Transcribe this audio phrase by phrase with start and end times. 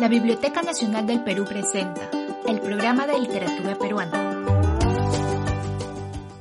[0.00, 2.10] La Biblioteca Nacional del Perú presenta
[2.48, 4.44] el programa de literatura peruana.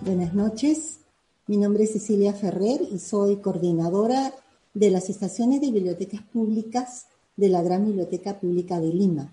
[0.02, 1.02] Buenas noches,
[1.46, 4.34] mi nombre es Cecilia Ferrer y soy coordinadora
[4.74, 7.06] de las estaciones de bibliotecas públicas
[7.38, 9.32] de la Gran Biblioteca Pública de Lima.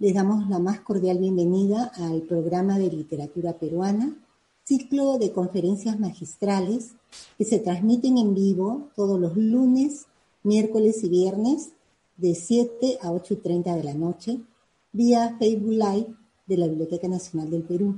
[0.00, 4.16] Les damos la más cordial bienvenida al programa de literatura peruana,
[4.64, 6.90] ciclo de conferencias magistrales
[7.38, 10.06] que se transmiten en vivo todos los lunes,
[10.42, 11.70] miércoles y viernes
[12.16, 14.40] de 7 a 8 y 30 de la noche
[14.92, 16.06] vía Facebook Live
[16.46, 17.96] de la Biblioteca Nacional del Perú.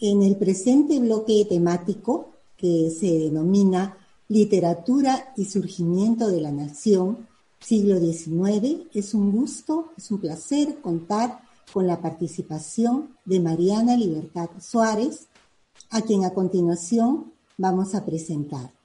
[0.00, 3.96] En el presente bloque temático, que se denomina
[4.28, 7.26] Literatura y Surgimiento de la Nación,
[7.60, 11.40] siglo XIX, es un gusto, es un placer contar
[11.72, 15.28] con la participación de Mariana Libertad Suárez,
[15.90, 18.77] a quien a continuación vamos a presentar.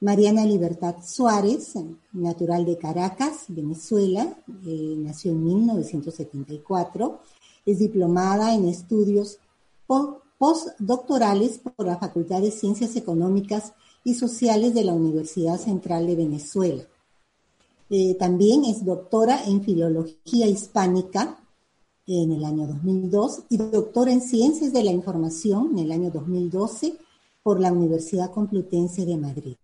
[0.00, 1.74] Mariana Libertad Suárez,
[2.12, 7.20] natural de Caracas, Venezuela, eh, nació en 1974,
[7.66, 9.38] es diplomada en estudios
[10.38, 13.72] postdoctorales por la Facultad de Ciencias Económicas
[14.04, 16.84] y Sociales de la Universidad Central de Venezuela.
[17.90, 21.40] Eh, también es doctora en Filología Hispánica
[22.06, 26.96] en el año 2002 y doctora en Ciencias de la Información en el año 2012
[27.42, 29.56] por la Universidad Complutense de Madrid.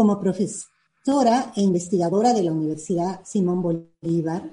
[0.00, 4.50] Como profesora e investigadora de la Universidad Simón Bolívar,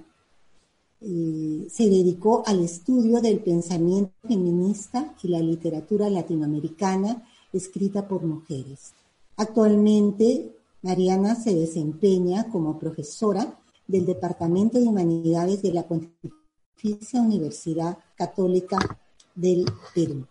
[1.00, 8.92] se dedicó al estudio del pensamiento feminista y la literatura latinoamericana escrita por mujeres.
[9.38, 13.58] Actualmente, Mariana se desempeña como profesora
[13.88, 18.80] del Departamento de Humanidades de la Pontificia Universidad Católica
[19.34, 19.64] del
[19.96, 20.28] Perú.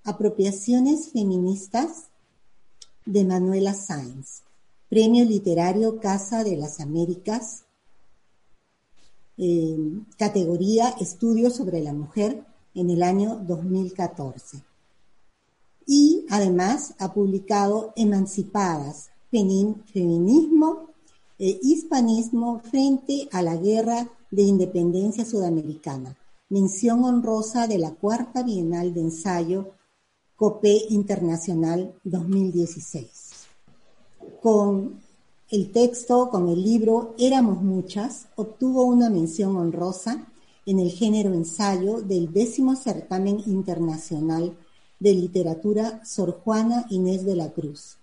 [0.05, 2.09] Apropiaciones Feministas
[3.07, 4.43] de Manuela Sáenz,
[4.91, 7.65] Premio Literario Casa de las Américas,
[10.19, 12.45] categoría Estudios sobre la Mujer
[12.75, 14.70] en el año 2014
[15.87, 20.91] y además ha publicado Emancipadas, Feminismo
[21.39, 26.17] e Hispanismo frente a la Guerra de Independencia Sudamericana,
[26.49, 29.75] mención honrosa de la Cuarta Bienal de Ensayo
[30.37, 33.09] COPE Internacional 2016.
[34.41, 35.01] Con
[35.51, 40.27] el texto, con el libro Éramos Muchas, obtuvo una mención honrosa
[40.65, 44.57] en el género ensayo del décimo certamen internacional
[45.01, 47.99] de literatura Sor Juana Inés de la Cruz.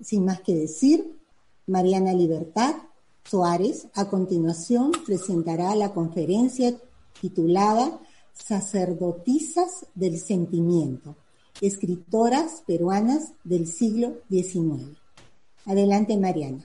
[0.00, 1.16] Sin más que decir,
[1.66, 2.74] Mariana Libertad
[3.24, 6.74] Suárez a continuación presentará la conferencia
[7.20, 7.98] titulada
[8.32, 11.16] Sacerdotisas del Sentimiento,
[11.60, 14.98] escritoras peruanas del siglo XIX.
[15.64, 16.64] Adelante, Mariana.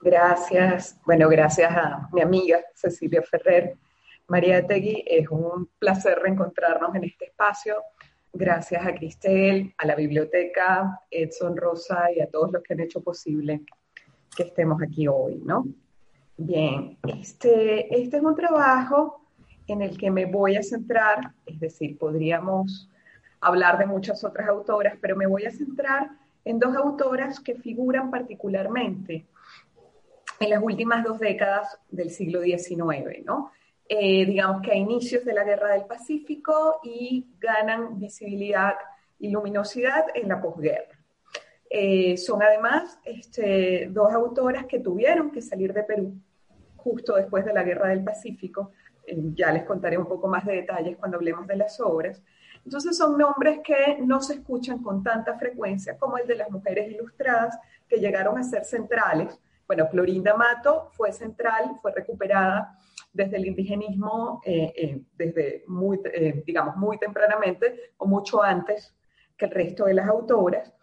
[0.00, 0.96] Gracias.
[1.04, 3.76] Bueno, gracias a mi amiga Cecilia Ferrer.
[4.28, 7.74] María Tegui, es un placer reencontrarnos en este espacio
[8.32, 13.02] Gracias a Cristel, a la biblioteca, Edson Rosa y a todos los que han hecho
[13.02, 13.62] posible
[14.36, 15.66] que estemos aquí hoy, ¿no?
[16.36, 19.20] Bien, este, este es un trabajo
[19.66, 22.88] en el que me voy a centrar, es decir, podríamos
[23.40, 26.10] hablar de muchas otras autoras, pero me voy a centrar
[26.44, 29.26] en dos autoras que figuran particularmente
[30.40, 33.50] en las últimas dos décadas del siglo XIX, ¿no?
[33.92, 38.74] Eh, digamos que a inicios de la Guerra del Pacífico y ganan visibilidad
[39.18, 40.96] y luminosidad en la posguerra.
[41.68, 46.14] Eh, son además este, dos autoras que tuvieron que salir de Perú
[46.76, 48.70] justo después de la Guerra del Pacífico
[49.34, 52.22] ya les contaré un poco más de detalles cuando hablemos de las obras.
[52.64, 56.90] Entonces son nombres que no se escuchan con tanta frecuencia como el de las mujeres
[56.90, 57.58] ilustradas
[57.88, 59.38] que llegaron a ser centrales.
[59.70, 62.76] Bueno, Clorinda Mato fue central, fue recuperada
[63.12, 68.92] desde el indigenismo, eh, eh, desde muy, eh, digamos, muy tempranamente o mucho antes
[69.36, 70.74] que el resto de las autoras.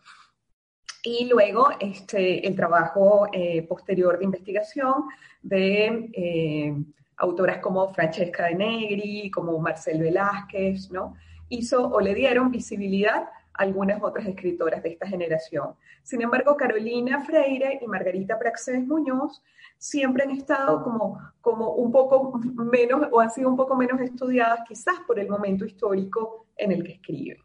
[1.04, 3.28] Y luego este, el trabajo
[3.68, 5.04] posterior de investigación
[5.42, 6.86] de
[7.18, 11.16] autoras como Francesca de Negri, como Marcel Velázquez, ¿no?
[11.50, 15.76] hizo o le dieron visibilidad algunas otras escritoras de esta generación.
[16.04, 19.44] Sin embargo, Carolina Freire y Margarita Praxés Muñoz
[19.78, 24.62] siempre han estado como, como un poco menos o han sido un poco menos estudiadas
[24.68, 27.38] quizás por el momento histórico en el que escriben.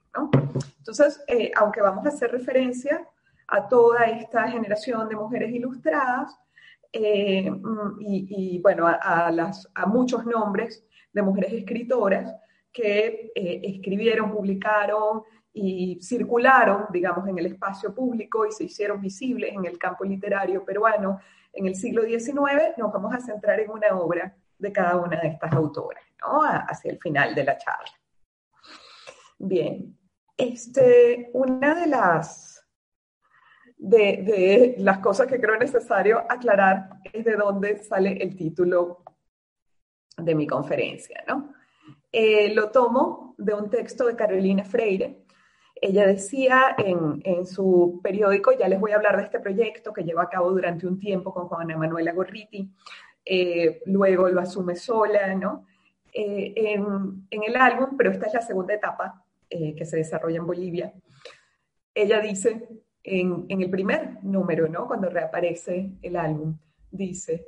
[0.79, 3.07] Entonces, eh, aunque vamos a hacer referencia
[3.49, 6.39] a toda esta generación de mujeres ilustradas
[6.93, 7.51] eh,
[8.01, 12.35] y, bueno, a, las, a muchos nombres de mujeres escritoras,
[12.73, 19.53] que eh, escribieron, publicaron y circularon, digamos, en el espacio público y se hicieron visibles
[19.53, 21.21] en el campo literario peruano
[21.53, 25.29] en el siglo XIX, nos vamos a centrar en una obra de cada una de
[25.29, 26.43] estas autoras, ¿no?
[26.43, 27.93] Hacia el final de la charla.
[29.39, 29.99] Bien,
[30.37, 32.67] este, una de las,
[33.77, 39.03] de, de las cosas que creo necesario aclarar es de dónde sale el título
[40.17, 41.53] de mi conferencia, ¿no?
[42.11, 45.22] Eh, lo tomo de un texto de Carolina Freire.
[45.83, 50.23] Ella decía en, su periódico, ya les voy a hablar de este proyecto que lleva
[50.23, 52.71] a cabo durante un tiempo con Juana Manuela Gorriti,
[53.25, 55.67] eh, luego lo asume sola, ¿no?
[56.13, 60.95] Eh, en, el álbum, pero esta es la segunda etapa que se desarrolla en Bolivia.
[61.95, 62.69] Ella dice
[63.03, 64.87] en, en el primer número, ¿no?
[64.87, 66.57] Cuando reaparece el álbum,
[66.91, 67.45] dice,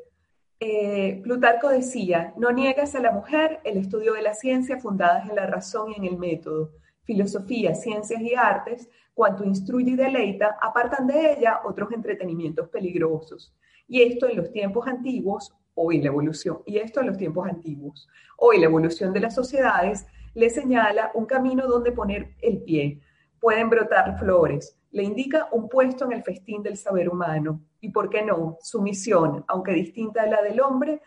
[0.67, 5.37] eh, Plutarco decía, no niegas a la mujer el estudio de la ciencia fundadas en
[5.37, 6.71] la razón y en el método.
[7.05, 13.55] Filosofía, ciencias y artes, cuanto instruye y deleita, apartan de ella otros entretenimientos peligrosos.
[13.87, 18.09] Y esto en los tiempos antiguos, hoy la evolución, y esto en los tiempos antiguos,
[18.37, 23.01] hoy la evolución de las sociedades le señala un camino donde poner el pie.
[23.41, 28.09] Pueden brotar flores, le indica un puesto en el festín del saber humano, y, ¿por
[28.09, 31.03] qué no?, su misión, aunque distinta de la del hombre,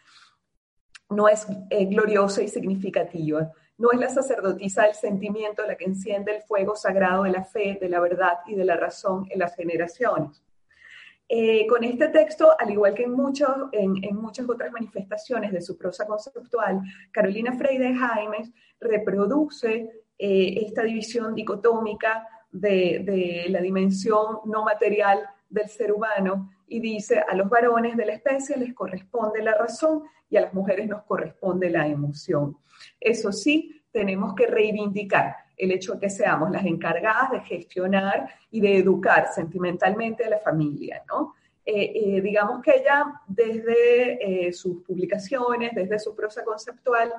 [1.09, 3.51] no es eh, gloriosa y significativa.
[3.77, 7.77] No es la sacerdotisa del sentimiento la que enciende el fuego sagrado de la fe,
[7.79, 10.44] de la verdad y de la razón en las generaciones.
[11.29, 13.12] Eh, con este texto, al igual que en,
[14.01, 16.81] en, muchas otras manifestaciones de su prosa conceptual,
[17.12, 25.91] Carolina Freire Jaimes reproduce eh, esta división dicotómica de, la dimensión no material del ser
[25.91, 30.41] humano y dice, a los varones de la especie les corresponde la razón y a
[30.41, 32.57] las mujeres nos corresponde la emoción.
[32.99, 38.61] Eso sí, tenemos que reivindicar el hecho de que seamos las encargadas de gestionar y
[38.61, 41.33] de educar sentimentalmente a la familia, ¿no?
[41.65, 47.13] Eh, eh, digamos que ella desde eh, sus publicaciones, desde su prosa conceptual,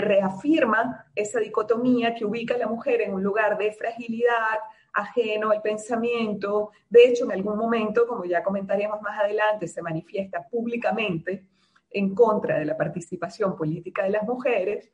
[0.00, 4.58] reafirma esa dicotomía que ubica a la mujer en un lugar de fragilidad,
[4.92, 6.70] ajeno al pensamiento.
[6.88, 11.44] De hecho, en algún momento, como ya comentaríamos más adelante, se manifiesta públicamente
[11.90, 14.90] en contra de la participación política de las mujeres.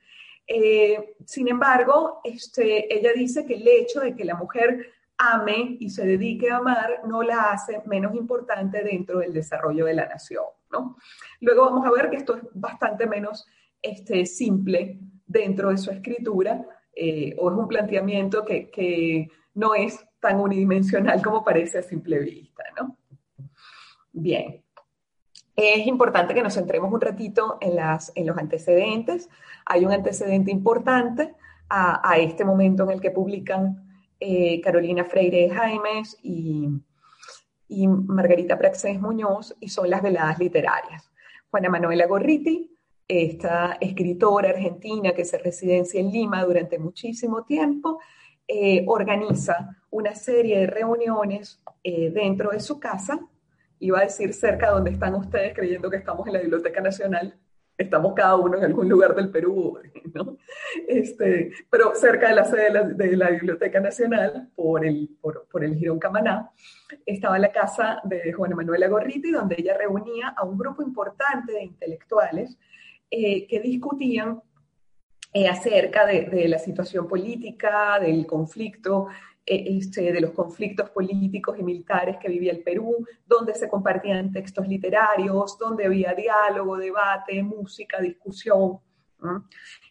[0.46, 5.90] Eh, sin embargo, este, ella dice que el hecho de que la mujer ame y
[5.90, 10.44] se dedique a amar no la hace menos importante dentro del desarrollo de la nación.
[10.70, 10.96] ¿no?
[11.40, 13.46] Luego vamos a ver que esto es bastante menos
[13.80, 20.04] este, simple dentro de su escritura, eh, o es un planteamiento que, que no es
[20.20, 22.96] tan unidimensional como parece a simple vista, ¿no?
[24.12, 24.62] Bien.
[25.56, 29.28] Es importante que nos centremos un ratito en, las, en los antecedentes.
[29.64, 31.34] Hay un antecedente importante
[31.68, 33.88] a, este momento en el que publican
[34.20, 36.68] eh, Carolina Freire Jaimes y,
[37.68, 41.10] y Margarita Praxés Muñoz, y son las veladas literarias.
[41.50, 42.70] Juana Manuela Gorriti,
[43.06, 48.00] esta escritora argentina que se residencia en Lima durante muchísimo tiempo,
[48.46, 53.18] eh, organiza una serie de reuniones eh, dentro de su casa,
[53.78, 57.38] iba a decir cerca donde están ustedes creyendo que estamos en la Biblioteca Nacional,
[57.76, 59.78] estamos cada uno en algún lugar del Perú.
[60.88, 65.98] Este, pero cerca de la sede de la, Biblioteca Nacional, por el, por, el Girón
[65.98, 66.50] Camaná,
[67.06, 71.64] estaba la casa de Juana Manuela Gorriti, donde ella reunía a un grupo importante de
[71.64, 72.56] intelectuales
[73.10, 74.40] eh, que discutían
[75.36, 79.08] eh, acerca de, la situación política, del conflicto,
[79.44, 84.30] eh, este, de los conflictos políticos y militares que vivía el Perú, donde se compartían
[84.30, 88.78] textos literarios, donde había diálogo, debate, música, discusión.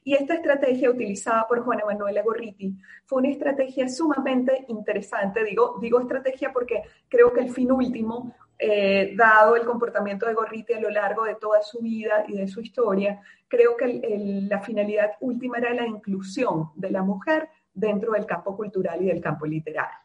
[0.06, 5.44] Y esta estrategia utilizada por Juana Manuela Gorriti fue una estrategia sumamente interesante.
[5.44, 10.74] Digo, digo estrategia porque creo que el fin último, eh, dado el comportamiento de Gorriti
[10.74, 15.12] a lo largo de toda su vida y de su historia, creo que la finalidad
[15.20, 19.98] última era la inclusión de la mujer dentro del campo cultural y del campo literario.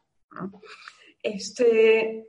[1.23, 2.29] Este,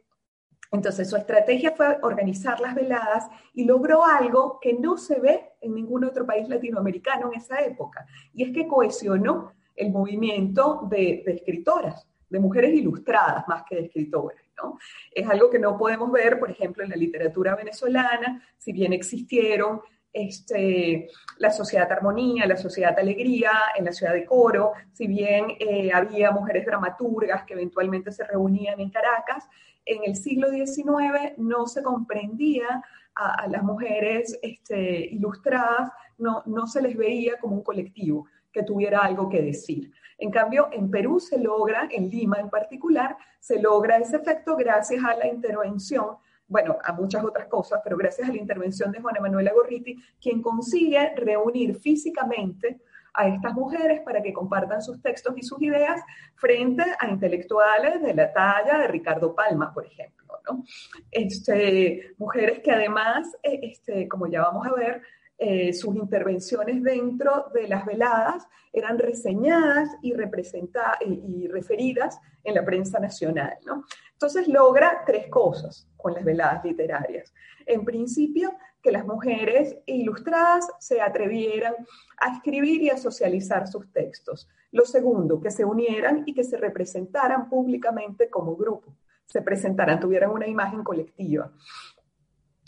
[0.72, 5.74] entonces, su estrategia fue organizar las veladas y logró algo que no se ve en
[5.74, 12.08] ningún otro país latinoamericano en esa época, y es que cohesionó el movimiento de, escritoras,
[12.30, 14.42] de mujeres ilustradas más que de escritoras.
[14.58, 14.78] ¿no?
[15.12, 19.82] Es algo que no podemos ver, por ejemplo, en la literatura venezolana, si bien existieron
[20.12, 25.92] este, la Sociedad Armonía, la Sociedad Alegría, en la ciudad de Coro, si bien eh,
[25.94, 29.48] había mujeres dramaturgas que eventualmente se reunían en Caracas,
[29.86, 32.84] en el siglo XIX no se comprendía
[33.16, 39.00] a, las mujeres este, ilustradas, no, no se les veía como un colectivo que tuviera
[39.00, 39.92] algo que decir.
[40.20, 45.04] En cambio, en Perú se logra, en Lima en particular, se logra ese efecto gracias
[45.04, 49.22] a la intervención, bueno, a muchas otras cosas, pero gracias a la intervención de Juana
[49.22, 52.82] Manuela Gorriti, quien consigue reunir físicamente
[53.14, 56.02] a estas mujeres para que compartan sus textos y sus ideas
[56.36, 60.26] frente a intelectuales de la talla de Ricardo Palma, por ejemplo.
[60.50, 60.64] ¿no?
[61.12, 65.02] Este, mujeres que además, eh, este, como ya vamos a ver,
[65.42, 73.00] eh, sus intervenciones dentro de las veladas eran reseñadas y, y, referidas en la prensa
[73.00, 73.54] nacional.
[73.66, 73.86] ¿no?
[74.12, 77.34] Entonces logra tres cosas con las veladas literarias.
[77.66, 81.74] En principio, que las mujeres ilustradas se atrevieran
[82.18, 84.50] a escribir y a socializar sus textos.
[84.74, 88.94] Lo segundo, que se unieran y que se representaran públicamente como grupo,
[89.26, 91.52] se presentaran, tuvieran una imagen colectiva.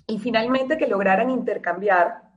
[0.07, 2.30] Y finalmente, que lograran intercambiar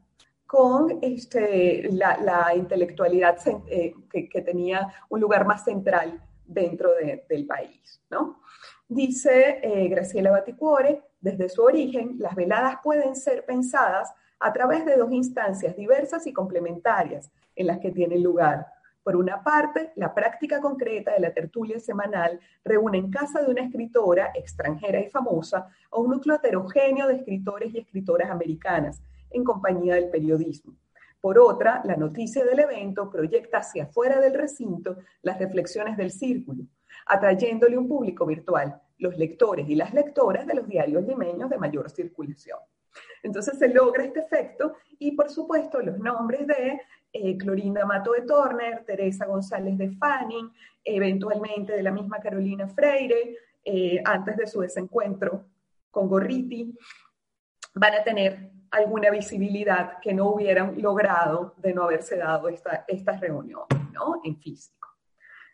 [0.55, 6.91] con este, la, intelectualidad eh, que, tenía un lugar más central dentro
[7.29, 8.01] del país.
[8.09, 8.41] ¿no?
[8.87, 14.95] Dice eh, Graciela Baticuore, desde su origen, las veladas pueden ser pensadas a través de
[14.95, 18.65] dos instancias diversas y complementarias en las que tienen lugar.
[19.03, 23.63] Por una parte, la práctica concreta de la tertulia semanal reúne en casa de una
[23.63, 29.03] escritora extranjera y famosa a un núcleo heterogéneo de escritores y escritoras americanas,
[29.35, 30.75] en compañía del periodismo.
[31.21, 36.65] Por otra, la noticia del evento proyecta hacia afuera del recinto las reflexiones del círculo,
[37.07, 41.91] atrayéndole un público virtual, los lectores y las lectoras de los diarios limeños de mayor
[41.91, 42.59] circulación.
[43.23, 46.81] Entonces se logra este efecto y por supuesto los nombres de
[47.13, 50.53] eh, Clorinda Mato de Turner, Teresa González de Fanning,
[50.85, 55.47] eventualmente de la misma Carolina Freire, eh, antes de su desencuentro
[55.91, 56.77] con Gorriti,
[57.75, 63.21] van a tener alguna visibilidad que no hubieran logrado de no haberse dado esta, estas
[63.21, 64.21] reuniones ¿no?
[64.25, 64.89] en físico.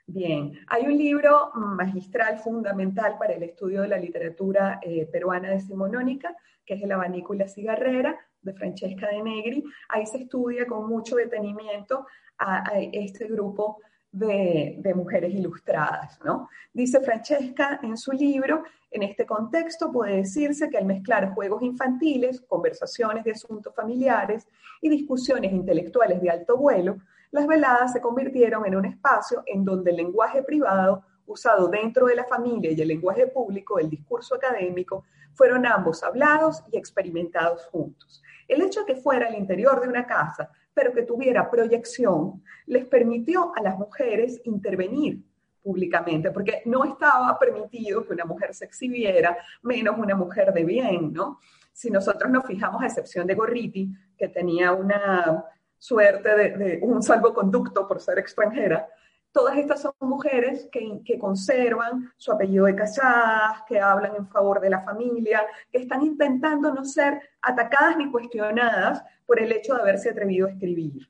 [0.07, 6.35] Bien, hay un libro magistral fundamental para el estudio de la literatura eh, peruana decimonónica,
[6.65, 9.65] que es El Abanícula Cigarrera, de Francesca de Negri.
[9.89, 12.07] Ahí se estudia con mucho detenimiento
[12.39, 16.19] a, este grupo de, mujeres ilustradas.
[16.25, 16.49] ¿no?
[16.73, 22.40] Dice Francesca en su libro, en este contexto puede decirse que al mezclar juegos infantiles,
[22.40, 24.49] conversaciones de asuntos familiares
[24.81, 26.99] y discusiones intelectuales de alto vuelo,
[27.31, 32.17] las veladas se convirtieron en un espacio en donde el lenguaje privado, usado dentro de
[32.17, 38.21] la familia, y el lenguaje público, el discurso académico, fueron ambos hablados y experimentados juntos.
[38.49, 42.87] El hecho de que fuera el interior de una casa, pero que tuviera proyección, les
[42.87, 45.22] permitió a las mujeres intervenir
[45.62, 51.12] públicamente, porque no estaba permitido que una mujer se exhibiera, menos una mujer de bien,
[51.12, 51.38] ¿no?
[51.70, 55.44] Si nosotros nos fijamos, a excepción de Gorriti, que tenía una
[55.76, 58.88] suerte de, un salvoconducto por ser extranjera.
[59.32, 64.70] Todas estas son mujeres que, conservan su apellido de casadas, que hablan en favor de
[64.70, 70.10] la familia, que están intentando no ser atacadas ni cuestionadas por el hecho de haberse
[70.10, 71.08] atrevido a escribir.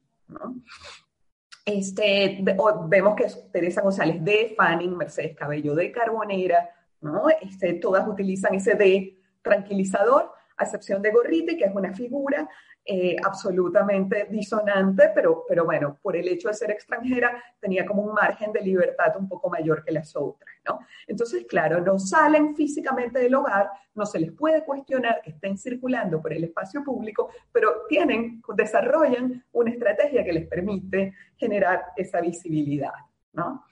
[1.65, 2.45] Este,
[2.89, 6.69] vemos que es Teresa González de Fanning, Mercedes Cabello de Carbonera,
[7.01, 7.29] ¿no?
[7.41, 12.47] Este, todas utilizan ese de tranquilizador, a excepción de Gorriti, que es una figura
[12.93, 18.13] eh, absolutamente disonante, pero, pero bueno, por el hecho de ser extranjera tenía como un
[18.13, 20.81] margen de libertad un poco mayor que las otras, ¿no?
[21.07, 26.21] Entonces, claro, no salen físicamente del hogar, no se les puede cuestionar que estén circulando
[26.21, 32.95] por el espacio público, pero tienen, desarrollan una estrategia que les permite generar esa visibilidad,
[33.35, 33.67] ¿no?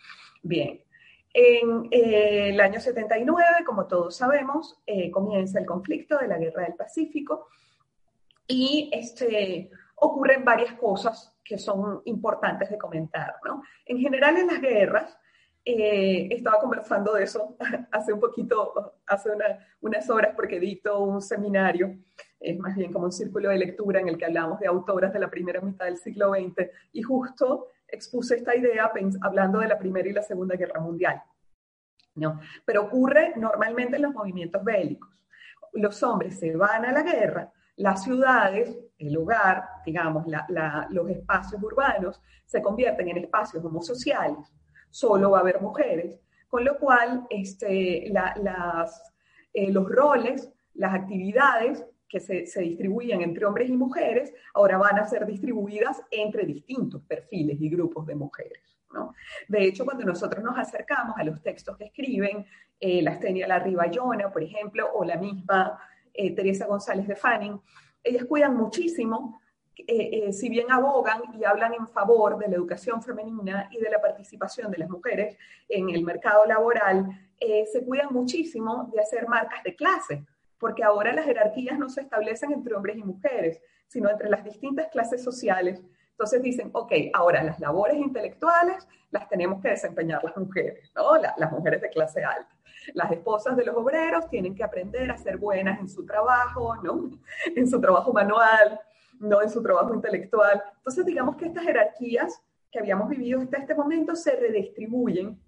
[0.45, 0.81] Bien,
[1.35, 6.63] en eh, el año 79, como todos sabemos, eh, comienza el conflicto de la Guerra
[6.63, 7.49] del Pacífico
[8.49, 13.37] y este, ocurren varias cosas que son importantes de comentar.
[13.45, 13.63] ¿no?
[13.87, 15.19] En general en las guerras,
[15.65, 17.57] eh, estaba conversando de eso
[17.93, 19.31] hace un poquito, hace
[19.81, 21.95] unas horas, porque dicto un seminario,
[22.41, 25.19] es más bien como un círculo de lectura en el que hablamos de autoras de
[25.19, 28.91] la primera mitad del siglo XX, y justo expuse esta idea
[29.23, 31.23] hablando de la Primera y la Segunda Guerra Mundial.
[32.15, 32.41] ¿no?
[32.65, 35.11] Pero ocurre normalmente en los movimientos bélicos.
[35.73, 40.27] Los hombres se van a la guerra, las ciudades, el hogar, digamos,
[40.91, 44.53] los espacios urbanos, se convierten en espacios homosociales
[44.91, 49.13] solo va a haber mujeres, con lo cual este, las,
[49.53, 54.99] eh, los roles, las actividades que se, se, distribuían entre hombres y mujeres, ahora van
[54.99, 58.79] a ser distribuidas entre distintos perfiles y grupos de mujeres.
[58.95, 59.13] ¿no?
[59.47, 62.47] De hecho, cuando nosotros nos acercamos a los textos que escriben,
[62.81, 65.79] eh, la Stenia Larribayona, por ejemplo, o la misma
[66.19, 67.61] eh, Teresa González de Fanning,
[68.03, 69.41] ellas cuidan muchísimo
[69.77, 69.85] eh,
[70.27, 74.01] eh, si bien abogan y hablan en favor de la educación femenina y de la
[74.01, 75.37] participación de las mujeres
[75.69, 77.07] en el mercado laboral,
[77.39, 80.27] se cuidan muchísimo de hacer marcas de clase,
[80.59, 84.89] porque ahora las jerarquías no se establecen entre hombres y mujeres, sino entre las distintas
[84.89, 85.81] clases sociales.
[86.19, 91.17] Entonces dicen, ok, ahora las labores intelectuales las tenemos que desempeñar las mujeres, ¿no?
[91.17, 92.51] las mujeres de clase alta.
[92.93, 97.09] Las esposas de los obreros tienen que aprender a ser buenas en su trabajo, ¿no?
[97.55, 98.81] En su trabajo manual,
[99.21, 100.61] no en su trabajo intelectual.
[100.79, 105.41] Entonces, digamos que estas jerarquías que habíamos vivido hasta este momento se redistribuyen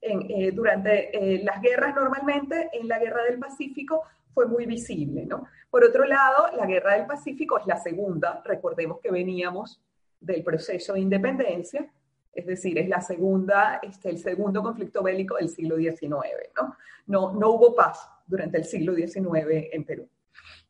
[0.00, 5.44] eh, durante eh, las guerras normalmente, en la guerra del Pacífico fue muy visible, ¿no?
[5.70, 9.80] Por otro lado, la guerra del Pacífico es la segunda, recordemos que veníamos
[10.24, 11.90] del proceso de independencia,
[12.32, 16.10] es decir, es la segunda, este, el segundo conflicto bélico del siglo XIX,
[16.56, 16.76] ¿no?
[17.06, 20.08] No, no hubo paz durante el siglo XIX en Perú.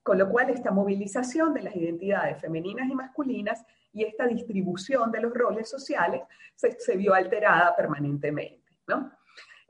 [0.03, 5.21] Con lo cual, esta movilización de las identidades femeninas y masculinas y esta distribución de
[5.21, 6.23] los roles sociales
[6.57, 8.63] se, vio alterada permanentemente.
[8.87, 9.13] ¿no?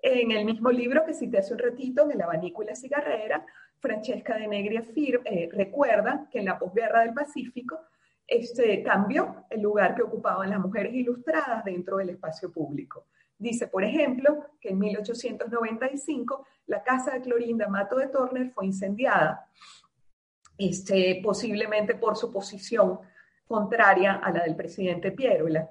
[0.02, 3.46] En el mismo libro que cité hace un ratito, en El abanico y la cigarrera,
[3.78, 4.78] Francesca de Negri
[5.24, 7.78] eh, recuerda que en la posguerra del Pacífico
[8.26, 13.06] este, cambió el lugar que ocupaban las mujeres ilustradas dentro del espacio público.
[13.38, 19.48] Dice, por ejemplo, que en 1895 la casa de Clorinda Mato de Turner fue incendiada
[20.56, 23.00] este, posiblemente por su posición
[23.46, 25.68] contraria a la del presidente Pierola,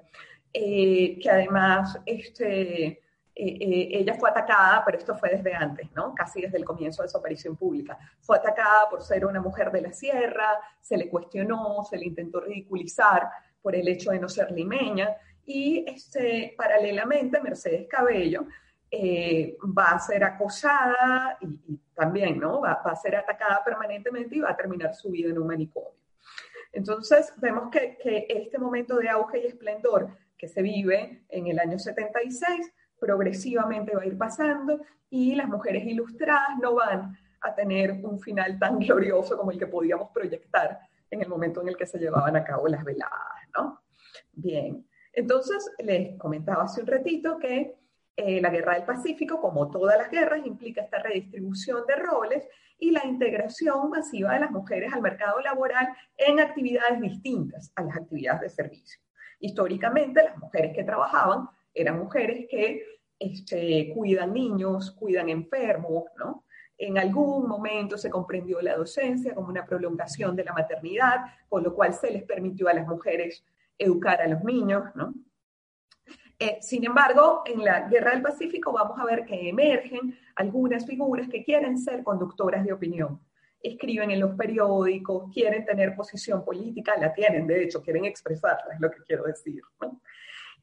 [0.52, 3.00] eh, que además este,
[3.36, 6.14] eh, eh, ella fue atacada, pero esto fue desde antes, ¿no?
[6.14, 7.98] casi desde el comienzo de su aparición pública.
[8.20, 12.40] Fue atacada por ser una mujer de la sierra, se le cuestionó, se le intentó
[12.40, 13.28] ridiculizar
[13.60, 15.16] por el hecho de no ser limeña,
[15.46, 18.46] y este, paralelamente Mercedes Cabello
[18.90, 22.60] eh, va a ser acosada y, también, ¿no?
[22.60, 25.98] Va, a ser atacada permanentemente y va a terminar su vida en un manicomio.
[26.72, 31.58] Entonces, vemos que, que este momento de auge y esplendor que se vive en el
[31.58, 32.72] año 76
[33.04, 38.58] progresivamente va a ir pasando y las mujeres ilustradas no van a tener un final
[38.58, 40.78] tan glorioso como el que podíamos proyectar
[41.10, 43.20] en el momento en el que se llevaban a cabo las veladas,
[43.54, 43.82] ¿no?
[44.32, 47.76] Bien, entonces les comentaba hace un ratito que
[48.16, 52.90] eh, la guerra del Pacífico, como todas las guerras, implica esta redistribución de roles y
[52.90, 58.40] la integración masiva de las mujeres al mercado laboral en actividades distintas a las actividades
[58.40, 59.00] de servicio.
[59.40, 62.82] Históricamente, las mujeres que trabajaban eran mujeres que
[63.18, 66.44] este, cuidan niños, cuidan enfermos, ¿no?
[66.76, 71.74] En algún momento se comprendió la docencia como una prolongación de la maternidad, con lo
[71.74, 73.44] cual se les permitió a las mujeres
[73.78, 75.14] educar a los niños, ¿no?
[76.38, 81.28] Eh, sin embargo, en la Guerra del Pacífico vamos a ver que emergen algunas figuras
[81.28, 83.20] que quieren ser conductoras de opinión.
[83.60, 88.80] Escriben en los periódicos, quieren tener posición política, la tienen, de hecho, quieren expresarla, es
[88.80, 89.62] lo que quiero decir.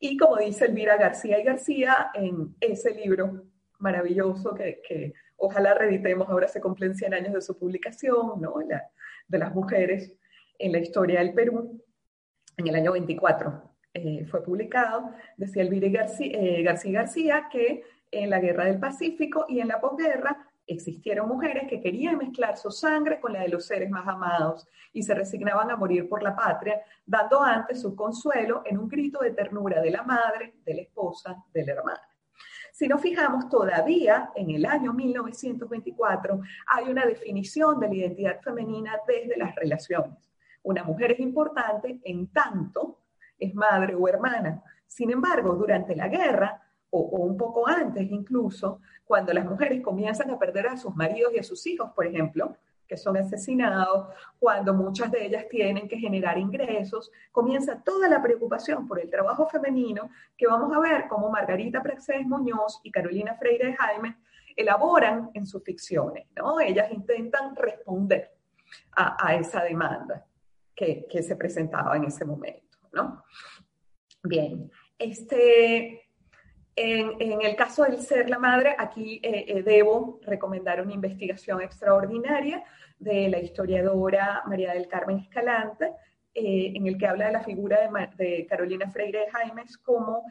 [0.03, 3.45] Y como dice Elvira García y García en ese libro
[3.77, 8.55] maravilloso que, ojalá reeditemos, ahora se cumplen 100 años de su publicación, ¿no?
[9.27, 10.11] de las mujeres
[10.57, 11.83] en la historia del Perú,
[12.57, 18.31] en el año 24 eh, fue publicado, decía Elvira García, eh, García García que en
[18.31, 23.19] la guerra del Pacífico y en la posguerra existieron mujeres que querían mezclar su sangre
[23.19, 26.81] con la de los seres más amados y se resignaban a morir por la patria,
[27.05, 31.43] dando antes su consuelo en un grito de ternura de la madre, de la esposa,
[31.53, 32.01] de la hermana.
[32.71, 38.97] Si nos fijamos, todavía en el año 1924 hay una definición de la identidad femenina
[39.07, 40.31] desde las relaciones.
[40.63, 43.01] Una mujer es importante en tanto
[43.41, 44.63] es madre o hermana.
[44.87, 50.37] Sin embargo, durante la guerra, o, un poco antes incluso, cuando las mujeres comienzan a
[50.37, 52.55] perder a sus maridos y a sus hijos, por ejemplo,
[52.87, 58.85] que son asesinados, cuando muchas de ellas tienen que generar ingresos, comienza toda la preocupación
[58.85, 63.67] por el trabajo femenino que vamos a ver como Margarita Praxés Muñoz y Carolina Freire
[63.67, 64.17] de Jaime
[64.57, 66.59] elaboran en sus ficciones, ¿no?
[66.59, 68.33] Ellas intentan responder
[68.93, 70.25] a, esa demanda
[70.75, 73.23] que, se presentaba en ese momento, ¿no?
[74.23, 76.00] Bien, este,
[76.81, 82.63] en, el caso del ser la madre, aquí eh, eh, debo recomendar una investigación extraordinaria
[82.97, 85.91] de la historiadora María del Carmen Escalante,
[86.33, 87.79] eh, en el que habla de la figura
[88.17, 90.23] de, Carolina Freire de Jaimes como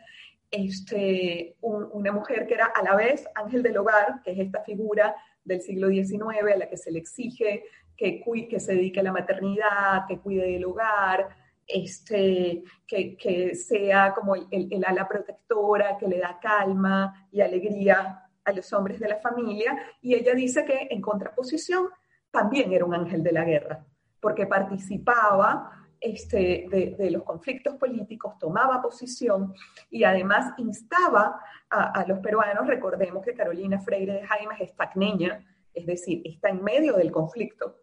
[0.50, 5.14] este, una mujer que era a la vez ángel del hogar, que es esta figura
[5.44, 7.64] del siglo XIX a la que se le exige
[7.96, 11.28] que, que se dedique a la maternidad, que cuide del hogar,
[11.72, 18.72] este, que, sea como el, ala protectora, que le da calma y alegría a los
[18.72, 19.78] hombres de la familia.
[20.00, 21.88] Y ella dice que en contraposición
[22.30, 23.84] también era un ángel de la guerra,
[24.20, 29.52] porque participaba este, de, los conflictos políticos, tomaba posición
[29.90, 35.86] y además instaba a, los peruanos, recordemos que Carolina Freire de Jaime es tacneña, es
[35.86, 37.76] decir, está en medio del conflicto,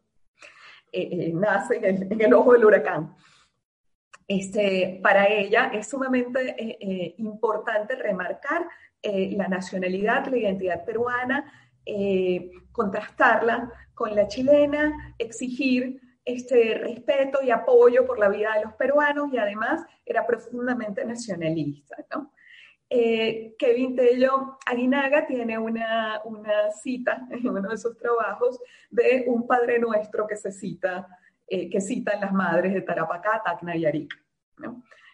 [0.92, 3.16] eh, eh, nace en el, ojo del huracán.
[4.28, 8.68] Este, para ella es sumamente eh, importante remarcar
[9.04, 11.50] la nacionalidad, la identidad peruana,
[12.74, 19.32] contrastarla con la chilena, exigir este respeto y apoyo por la vida de los peruanos
[19.32, 21.96] y además era profundamente nacionalista.
[22.90, 29.48] Eh, Kevin Tello Aguinaga tiene una, una, cita en uno de sus trabajos de un
[29.48, 31.08] Padre Nuestro que se cita,
[31.48, 34.18] eh, que citan las madres de Tarapacá, Tacna y Arica.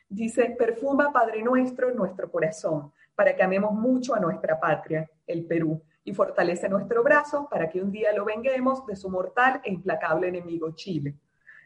[0.10, 5.82] Dice, perfuma Padre Nuestro nuestro corazón para que amemos mucho a nuestra patria, el Perú,
[6.04, 10.28] y fortalece nuestro brazo para que un día lo venguemos de su mortal e implacable
[10.28, 11.15] enemigo Chile.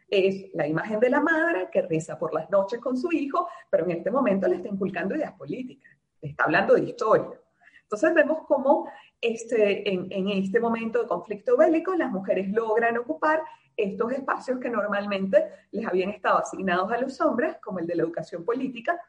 [0.08, 3.84] Es la imagen de la madre que reza por las noches con su hijo, pero
[3.84, 7.40] en este momento le está inculcando ideas políticas, le está hablando de historia.
[7.82, 13.42] Entonces vemos cómo este, en, en este momento de conflicto bélico las mujeres logran ocupar
[13.78, 18.02] estos espacios que normalmente les habían estado asignados a los hombres, como el de la
[18.02, 19.00] educación política,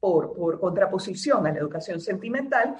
[0.00, 2.76] por, por contraposición a la educación sentimental,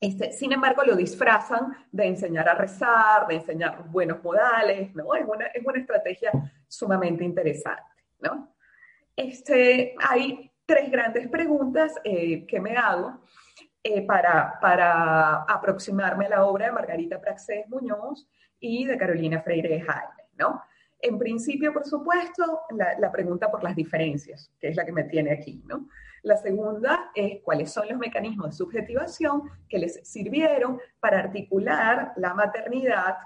[0.00, 5.14] este, sin embargo, lo disfrazan de enseñar a rezar, de enseñar buenos modales, ¿no?
[5.14, 6.30] Es una, es una estrategia
[6.68, 8.54] sumamente interesante, ¿no?
[9.16, 13.20] Este, hay tres grandes preguntas eh, que me hago
[13.82, 19.68] eh, para, para aproximarme a la obra de Margarita Praxés Muñoz y de Carolina Freire
[19.68, 20.62] de Jaime, ¿no?
[21.00, 25.32] En principio, por supuesto, la, pregunta por las diferencias, que es la que me tiene
[25.32, 25.86] aquí, ¿no?
[26.22, 32.32] La segunda es cuáles son los mecanismos de subjetivación que les sirvieron para articular la
[32.32, 33.16] maternidad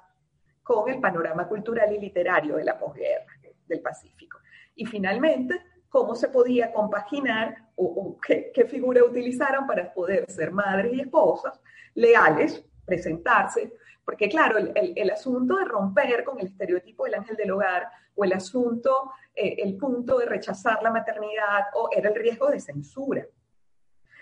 [0.65, 3.33] con el panorama cultural y literario de la posguerra
[3.69, 4.39] del Pacífico.
[4.75, 10.95] Y finalmente, cómo se podía compaginar o, qué, qué, figura utilizaron para poder ser madres
[10.95, 11.61] y esposas
[11.95, 13.73] leales, presentarse,
[14.09, 18.33] porque claro, el, asunto de romper con el estereotipo del ángel del hogar o el
[18.33, 23.27] asunto, eh, el punto de rechazar la maternidad o era el riesgo de censura.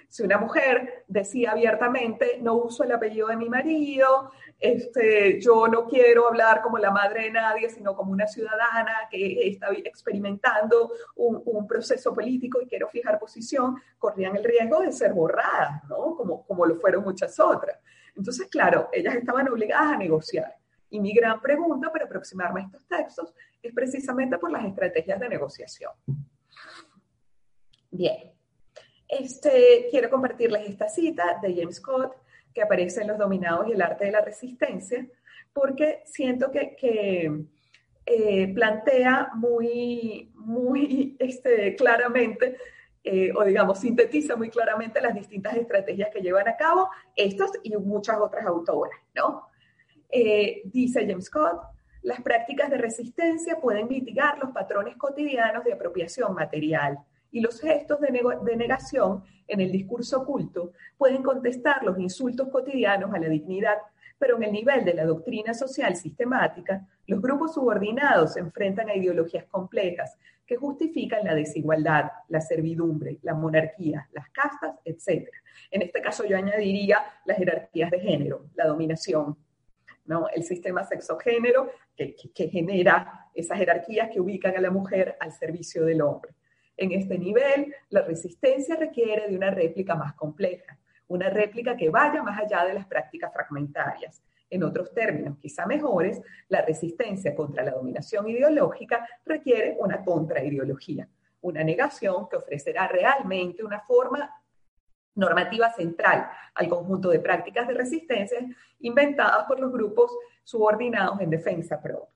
[0.08, 5.86] Si una mujer decía abiertamente, no uso el apellido de mi marido, este, yo no
[5.86, 11.40] quiero hablar como la madre de nadie, sino como una ciudadana que está experimentando un,
[11.44, 16.16] un proceso político y quiero fijar posición, corrían el riesgo de ser borradas, ¿no?
[16.16, 17.78] Como, como lo fueron muchas otras.
[18.16, 20.56] Entonces, claro, ellas estaban obligadas a negociar.
[20.90, 25.28] Y mi gran pregunta para aproximarme a estos textos es precisamente por las estrategias de
[25.28, 25.92] negociación.
[27.90, 28.32] Bien,
[29.08, 32.16] este, quiero compartirles esta cita de James Scott
[32.54, 35.06] que aparece en Los Dominados y el Arte de la Resistencia,
[35.52, 37.44] porque siento que, que
[38.06, 42.56] eh, plantea muy, muy este, claramente
[43.08, 47.70] eh, o digamos, sintetiza muy claramente las distintas estrategias que llevan a cabo estos y
[47.76, 49.46] muchas otras autoras, ¿no?
[50.08, 51.62] Eh, dice James Scott,
[52.02, 56.98] las prácticas de resistencia pueden mitigar los patrones cotidianos de apropiación material
[57.30, 63.14] y los gestos de, de negación en el discurso oculto pueden contestar los insultos cotidianos
[63.14, 63.78] a la dignidad
[64.18, 68.96] pero en el nivel de la doctrina social sistemática, los grupos subordinados se enfrentan a
[68.96, 70.16] ideologías complejas
[70.46, 75.28] que justifican la desigualdad, la servidumbre, la monarquía, las castas, etc.
[75.70, 79.36] En este caso yo añadiría las jerarquías de género, la dominación,
[80.04, 80.28] ¿no?
[80.28, 85.32] el sistema sexogénero que, que, que genera esas jerarquías que ubican a la mujer al
[85.32, 86.32] servicio del hombre.
[86.76, 90.78] En este nivel, la resistencia requiere de una réplica más compleja,
[91.08, 94.22] una réplica que vaya más allá de las prácticas fragmentarias.
[94.48, 101.08] En otros términos, quizá mejores, la resistencia contra la dominación ideológica requiere una contraideología,
[101.40, 104.30] una negación que ofrecerá realmente una forma
[105.16, 108.38] normativa central al conjunto de prácticas de resistencia
[108.80, 112.15] inventadas por los grupos subordinados en defensa propia.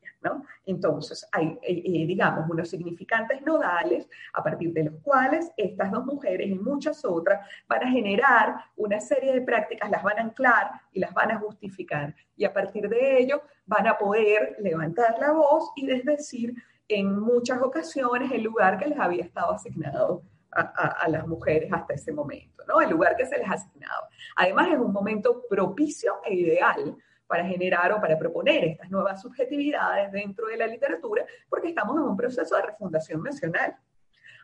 [0.66, 6.04] Entonces, hay, eh, eh, digamos, unos significantes nodales a partir de los cuales estas dos
[6.04, 10.70] mujeres y muchas otras van a generar una serie de prácticas, las van a anclar
[10.92, 12.14] y las van a justificar.
[12.36, 16.54] Y a partir de ello van a poder levantar la voz y desdecir
[16.88, 22.12] en muchas ocasiones el lugar que les había estado asignado a, las mujeres hasta ese
[22.12, 22.80] momento, ¿no?
[22.80, 24.08] El lugar que se les ha asignado.
[24.34, 26.96] Además, es un momento propicio e ideal
[27.30, 32.02] para generar o para proponer estas nuevas subjetividades dentro de la literatura, porque estamos en
[32.02, 33.76] un proceso de refundación nacional.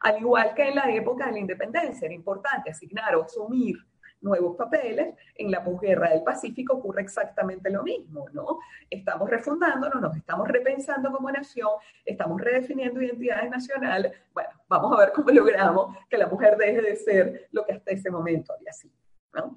[0.03, 3.77] Al igual que en la época de la independencia, era importante asignar o asumir
[4.20, 8.61] nuevos papeles, en la posguerra del Pacífico ocurre exactamente lo mismo, ¿no?
[8.88, 11.70] Estamos refundándonos, nos estamos repensando como nación,
[12.05, 14.12] estamos redefiniendo identidades nacionales.
[14.33, 17.90] Bueno, vamos a ver cómo logramos que la mujer deje de ser lo que hasta
[17.90, 18.94] ese momento había sido,
[19.35, 19.57] ¿no?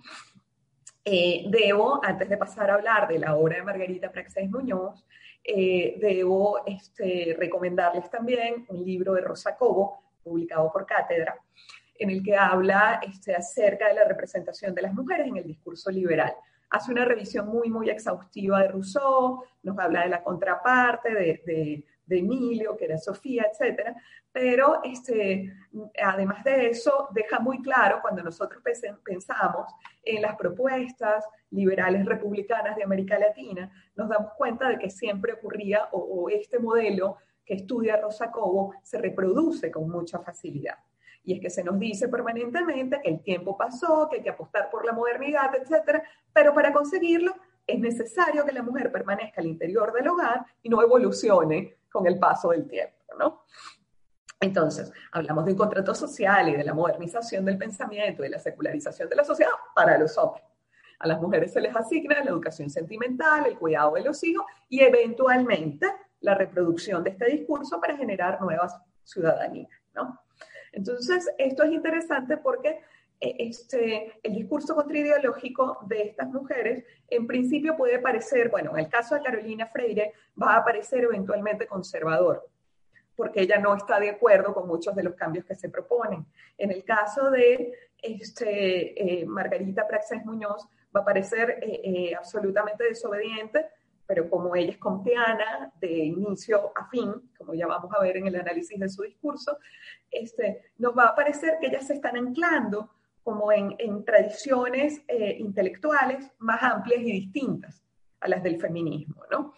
[1.12, 5.04] Eh, debo, antes de pasar a hablar de la obra de Margarita Praxés Muñoz,
[5.44, 11.36] eh, debo este, recomendarles también un libro de Rosa Cobo, publicado por Cátedra,
[11.98, 15.90] en el que habla este, acerca de la representación de las mujeres en el discurso
[15.90, 16.36] liberal.
[16.70, 21.86] Hace una revisión muy, muy exhaustiva de Rousseau, nos habla de la contraparte, de, de
[22.18, 23.96] Emilio, que era Sofía, etcétera,
[24.32, 25.54] pero este,
[26.02, 28.62] además de eso, deja muy claro cuando nosotros
[29.04, 29.72] pensamos
[30.04, 35.90] en las propuestas liberales republicanas de América Latina, nos damos cuenta de que siempre ocurría,
[35.92, 40.78] o, este modelo que estudia Rosa Cobo se reproduce con mucha facilidad.
[41.24, 44.70] Y es que se nos dice permanentemente que el tiempo pasó, que hay que apostar
[44.70, 47.34] por la modernidad, etcétera, pero para conseguirlo
[47.68, 52.20] es necesario que la mujer permanezca al interior del hogar y no evolucione con el
[52.20, 53.46] paso del tiempo, ¿no?
[54.42, 59.10] Entonces, hablamos de un contrato social y de la modernización del pensamiento, de la secularización
[59.10, 60.44] de la sociedad para los hombres.
[61.00, 64.82] A las mujeres se les asigna la educación sentimental, el cuidado de los hijos y
[64.82, 65.88] eventualmente
[66.22, 70.22] la reproducción de este discurso para generar nuevas ciudadanías, ¿no?
[70.72, 72.82] Entonces, esto es interesante porque
[73.20, 79.16] este, el discurso contraideológico de estas mujeres en principio puede parecer, bueno, en el caso
[79.16, 82.48] de Carolina Freire va a parecer eventualmente conservador,
[83.16, 86.26] porque ella no está de acuerdo con muchos de los cambios que se proponen.
[86.58, 93.66] En el caso de este, eh, Margarita Praxés Muñoz va a parecer eh, absolutamente desobediente,
[94.08, 98.28] pero como ella es comteana de inicio a fin, como ya vamos a ver en
[98.28, 99.60] el análisis de su discurso,
[100.10, 102.90] este, nos va a parecer que ellas se están anclando
[103.30, 107.80] como en, tradiciones eh, intelectuales más amplias y distintas
[108.22, 109.54] a las del feminismo, ¿no?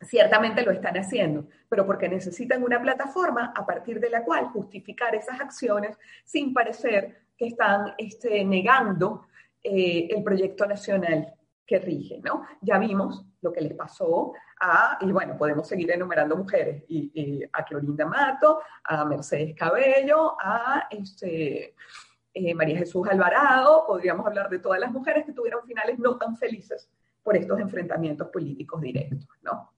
[0.00, 5.12] Ciertamente lo están haciendo, pero porque necesitan una plataforma a partir de la cual justificar
[5.16, 9.26] esas acciones sin parecer que están este, negando
[9.60, 11.34] eh, el proyecto nacional
[11.66, 12.46] que rige, ¿no?
[12.60, 17.64] Ya vimos lo que les pasó a, y bueno, podemos seguir enumerando mujeres, y, a
[17.64, 21.74] Clorinda Mato, a Mercedes Cabello, a este,
[22.44, 26.36] eh, María Jesús Alvarado, podríamos hablar de todas las mujeres que tuvieron finales no tan
[26.36, 26.88] felices
[27.22, 29.72] por estos enfrentamientos políticos directos, ¿no?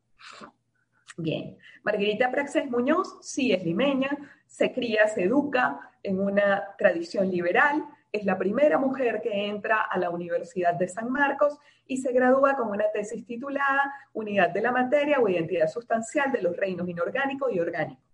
[1.16, 4.10] Bien, Margarita Praxés Muñoz sí es limeña,
[4.46, 9.98] se cría, se educa en una tradición liberal, es la primera mujer que entra a
[9.98, 14.72] la Universidad de San Marcos y se gradúa con una tesis titulada Unidad de la
[14.72, 18.09] materia o identidad sustancial de los reinos inorgánico y orgánico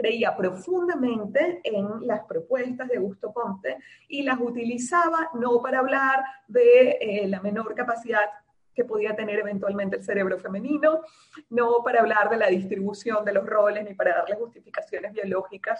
[0.00, 3.76] creía profundamente en las propuestas de Augusto Comte
[4.08, 8.24] y las utilizaba no para hablar de eh, la menor capacidad
[8.74, 11.00] que podía tener eventualmente el cerebro femenino,
[11.50, 15.78] no para hablar de la distribución de los roles ni para darle justificaciones biológicas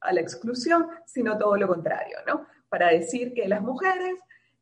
[0.00, 2.46] a la exclusión, sino todo lo contrario, ¿no?
[2.68, 4.16] Para decir que las mujeres,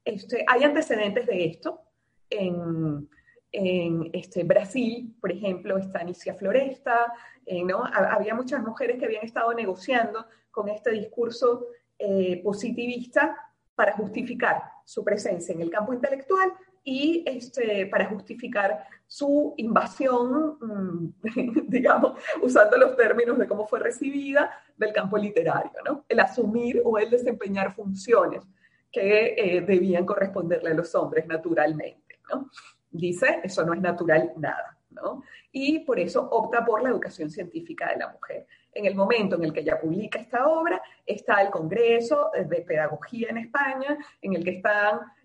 [0.05, 1.81] este, hay antecedentes de esto
[2.29, 3.09] en
[3.53, 7.13] en este, Brasil, por ejemplo, está Anicia Floresta,
[7.47, 7.85] eh, ¿no?
[7.85, 11.67] Había muchas mujeres que habían estado negociando con este discurso
[11.99, 13.37] eh, positivista
[13.75, 21.15] para justificar su presencia en el campo intelectual y este, para justificar su invasión, mm,
[21.69, 26.05] digamos, usando los términos de cómo fue recibida del campo literario, ¿no?
[26.09, 28.45] El asumir o el desempeñar funciones
[28.91, 32.51] que eh, debían corresponderle a los hombres naturalmente, ¿no?
[32.91, 35.23] Dice, eso no es natural nada, ¿no?
[35.53, 38.47] Y por eso opta por la educación científica de la mujer.
[38.73, 43.29] En el momento en el que ella publica esta obra, está el Congreso de Pedagogía
[43.31, 44.63] en España, en el que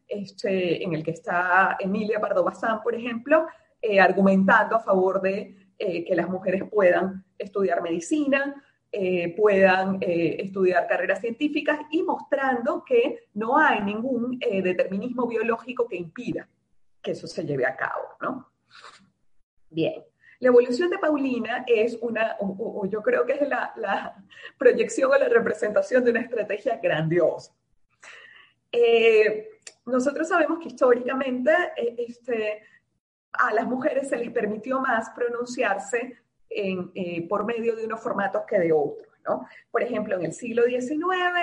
[0.07, 3.45] este, está Emilia Pardo Bazán, por ejemplo,
[3.81, 10.87] eh, argumentando a favor de eh, que las mujeres puedan estudiar medicina, eh, puedan estudiar
[10.87, 16.47] carreras científicas y mostrando que no hay ningún determinismo biológico que impida
[17.05, 18.51] que eso se lleve a cabo, ¿no?
[19.69, 20.03] Bien.
[20.39, 24.15] La evolución de Paulina es una, o, yo creo que es la, la,
[24.57, 27.53] proyección o la representación de una estrategia grandiosa.
[29.85, 32.63] nosotros sabemos que históricamente este,
[33.31, 36.17] a las mujeres se les permitió más pronunciarse
[36.49, 39.07] eh, por medio de unos formatos que de otros.
[39.25, 39.47] ¿no?
[39.71, 40.93] Por ejemplo, en el siglo XIX,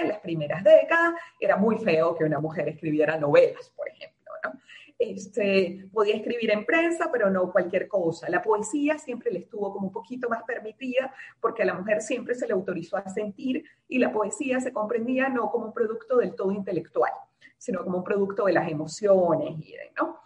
[0.02, 4.32] en las primeras décadas, era muy feo que una mujer escribiera novelas, por ejemplo.
[4.44, 4.52] ¿no?
[5.04, 8.30] Este, podía escribir en prensa, pero no cualquier cosa.
[8.30, 12.36] La poesía siempre le estuvo como un poquito más permitida porque a la mujer siempre
[12.36, 16.36] se le autorizó a sentir y la poesía se comprendía no como un producto del
[16.36, 17.10] todo intelectual,
[17.58, 20.20] sino como un producto de las emociones y ¿no?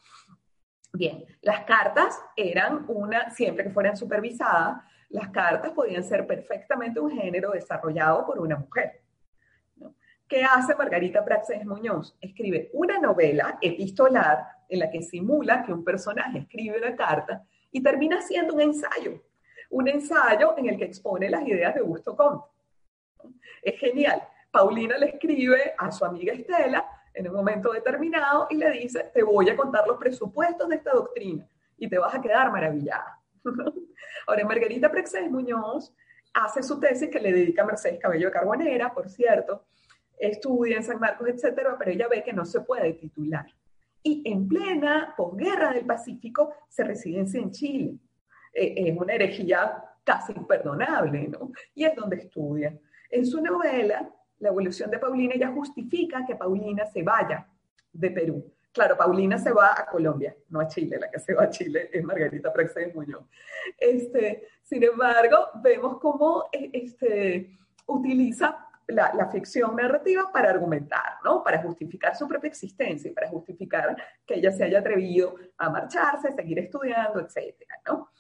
[0.93, 7.13] Bien, las cartas eran una, siempre que fueran supervisadas, las cartas podían ser perfectamente un
[7.13, 9.01] género desarrollado por una mujer.
[10.29, 12.15] ¿Qué hace Margarita Praxedes Muñoz?
[12.21, 17.83] Escribe una novela epistolar en la que simula que un personaje escribe una carta y
[17.83, 19.23] termina siendo un ensayo,
[19.71, 22.47] un ensayo en el que expone las ideas de Augusto Comte.
[23.63, 24.23] Es genial.
[24.51, 29.23] Paulina le escribe a su amiga Estela en un momento determinado y le dice, te
[29.23, 33.21] voy a contar los presupuestos de esta doctrina y te vas a quedar maravillada.
[34.27, 35.95] Ahora, Margarita Prexés Muñoz
[36.33, 39.65] hace su tesis que le dedica a Mercedes Cabello de Carbonera, por cierto,
[40.19, 43.47] estudia en San Marcos, etcétera, pero ella ve que no se puede titular.
[44.07, 47.97] Y en plena posguerra del Pacífico se residencia en Chile.
[48.53, 51.51] Eh, es una herejía casi imperdonable, ¿no?
[51.75, 52.79] Y es donde estudia.
[53.11, 57.49] En su novela, la evolución de Paulina ya justifica que Paulina se vaya
[57.93, 58.55] de Perú.
[58.71, 61.91] Claro, Paulina se va a Colombia, no a Chile, la que se va a Chile
[61.93, 63.25] es Margarita Praxedes Muñoz.
[63.77, 71.43] Este, sin embargo, vemos cómo eh, este, utiliza la, ficción narrativa para argumentar, ¿no?
[71.43, 76.33] Para justificar su propia existencia y para justificar que ella se haya atrevido a marcharse,
[76.33, 78.11] seguir estudiando, etcétera, ¿no?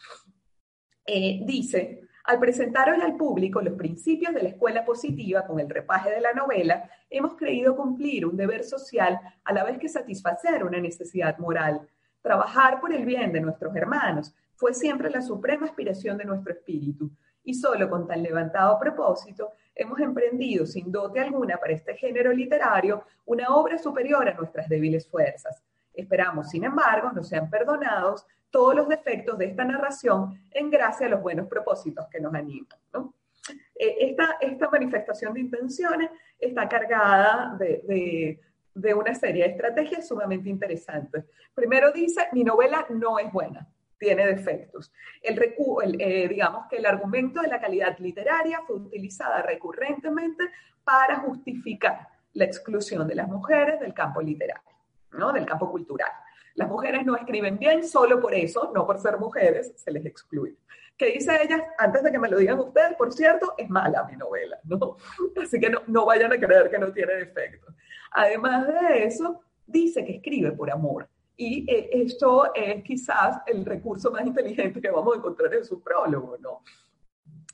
[1.06, 6.10] Eh, dice, al presentar al público los principios de la escuela positiva con el repaje
[6.10, 10.80] de la novela, hemos creído cumplir un deber social a la vez que satisfacer una
[10.80, 11.88] necesidad moral.
[12.20, 17.12] Trabajar por el bien de nuestros hermanos fue siempre la suprema aspiración de nuestro espíritu,
[17.44, 23.04] y solo con tan levantado propósito hemos emprendido sin dote alguna para este género literario
[23.26, 25.62] una obra superior a nuestras débiles fuerzas.
[25.92, 31.10] Esperamos, sin embargo, no sean perdonados todos los defectos de esta narración en gracia a
[31.10, 32.78] los buenos propósitos que nos animan.
[33.74, 38.40] Eh, esta, esta, manifestación de intenciones está cargada de,
[38.94, 41.24] una serie de estrategias sumamente interesantes.
[41.54, 44.92] Primero dice, mi novela no es buena, tiene defectos.
[45.22, 50.50] El, el eh, digamos que el argumento de la calidad literaria fue utilizada recurrentemente
[50.84, 54.70] para justificar la exclusión de las mujeres del campo literario,
[55.12, 55.32] ¿no?
[55.32, 56.10] del campo cultural.
[56.54, 60.56] Las mujeres no escriben bien solo por eso, no por ser mujeres, se les excluye.
[60.96, 61.62] ¿Qué dice ella?
[61.78, 64.96] Antes de que me lo digan ustedes, por cierto, es mala mi novela, ¿no?
[65.42, 67.74] Así que no, no vayan a creer que no tiene defectos.
[68.12, 71.08] Además de eso, dice que escribe por amor.
[71.36, 75.82] Y eh, esto es quizás el recurso más inteligente que vamos a encontrar en su
[75.82, 76.62] prólogo, ¿no?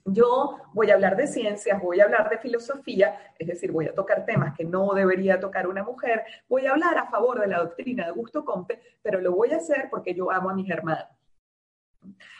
[0.04, 3.94] Yo voy a hablar de ciencias, voy a hablar de filosofía, es decir, voy a
[3.94, 7.58] tocar temas que no debería tocar una mujer, voy a hablar a favor de la
[7.58, 11.06] doctrina de Augusto Comte, pero lo voy a hacer porque yo amo a mis hermanos.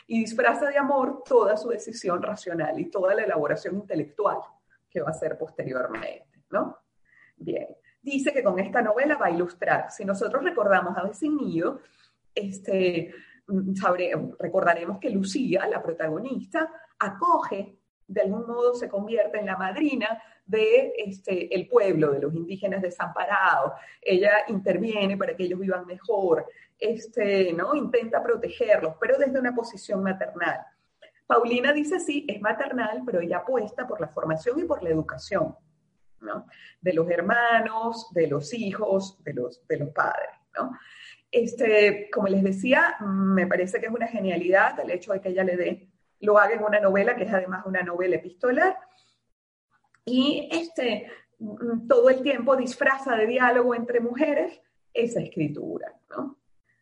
[0.07, 4.39] Y disfraza de amor toda su decisión racional y toda la elaboración intelectual
[4.89, 6.77] que va a hacer posteriormente, ¿no?
[7.37, 7.67] Bien,
[8.03, 9.89] dice que con esta novela va a ilustrar.
[9.89, 11.79] Si nosotros recordamos a Nido,
[12.35, 13.13] este,
[13.47, 13.73] mm,
[14.39, 20.93] recordaremos que Lucía, la protagonista, acoge, de algún modo se convierte en la madrina de
[20.97, 23.73] este, el pueblo, de los indígenas desamparados.
[24.01, 26.45] Ella interviene para que ellos vivan mejor,
[26.77, 27.73] este, ¿no?
[27.75, 30.59] intenta protegerlos, pero desde una posición maternal.
[31.25, 35.55] Paulina dice sí, es maternal, pero ella apuesta por la formación y por la educación
[36.81, 40.29] de los hermanos, de los hijos, de los, de los padres.
[40.57, 40.71] ¿no?
[41.31, 45.43] Este, como les decía, me parece que es una genialidad el hecho de que ella
[45.43, 45.89] le dé
[46.23, 48.77] lo haga en una novela que es además una novela epistolar.
[50.05, 54.61] Y este, mm, todo el tiempo disfraza de diálogo entre mujeres
[54.93, 55.93] esa escritura.
[56.09, 56.37] ¿no?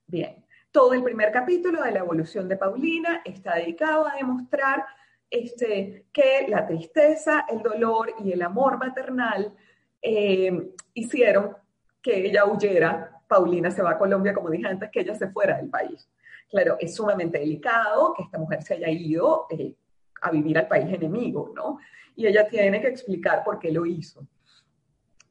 [0.05, 4.85] Bien, todo el primer capítulo de la evolución de Paulina está dedicado a demostrar
[5.32, 9.55] este, que la tristeza, el dolor y el amor maternal
[10.01, 11.55] eh, hicieron
[12.01, 15.55] que ella huyera Paulina se va a Colombia, como dije antes, que ella se fuera
[15.55, 16.09] del país.
[16.49, 19.73] Claro, es sumamente delicado que esta mujer se haya ido eh,
[20.21, 21.79] a vivir al país enemigo, ¿no?
[22.13, 24.27] Y ella tiene que explicar por qué lo hizo.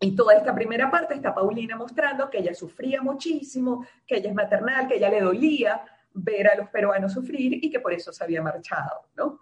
[0.00, 4.34] Y toda esta primera parte está Paulina mostrando que ella sufría muchísimo, que ella es
[4.34, 5.84] maternal, que ella le dolía
[6.14, 9.40] ver a los peruanos sufrir y que por eso se había marchado, ¿no?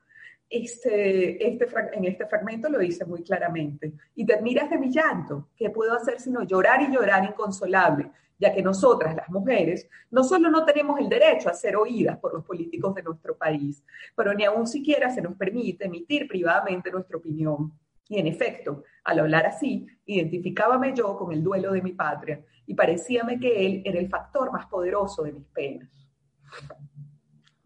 [0.50, 3.92] Este, este, en este fragmento lo dice muy claramente.
[4.14, 5.48] Y te admiras de mi llanto.
[5.56, 8.10] ¿Qué puedo hacer sino llorar y llorar inconsolable?
[8.38, 12.32] Ya que nosotras, las mujeres, no solo no tenemos el derecho a ser oídas por
[12.32, 13.82] los políticos de nuestro país,
[14.14, 17.72] pero ni aún siquiera se nos permite emitir privadamente nuestra opinión.
[18.08, 22.74] Y en efecto, al hablar así, identificábame yo con el duelo de mi patria y
[22.74, 25.90] parecíame que él era el factor más poderoso de mis penas.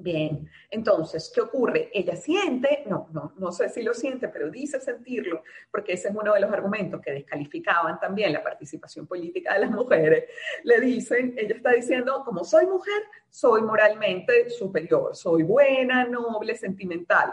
[0.02, 1.88] Bien, entonces, ¿qué ocurre?
[1.94, 6.14] Ella siente, no, no, no sé si lo siente, pero dice sentirlo, porque ese es
[6.16, 10.24] uno de los argumentos que descalificaban también la participación política de las mujeres.
[10.64, 13.00] Le dicen, ella está diciendo, como soy mujer,
[13.30, 17.32] soy moralmente superior, soy buena, noble, sentimental.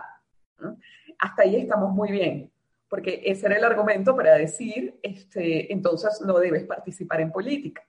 [1.17, 2.51] Hasta ahí estamos muy bien
[2.88, 7.84] porque ese era el argumento para decir, este, entonces no debes participar en política.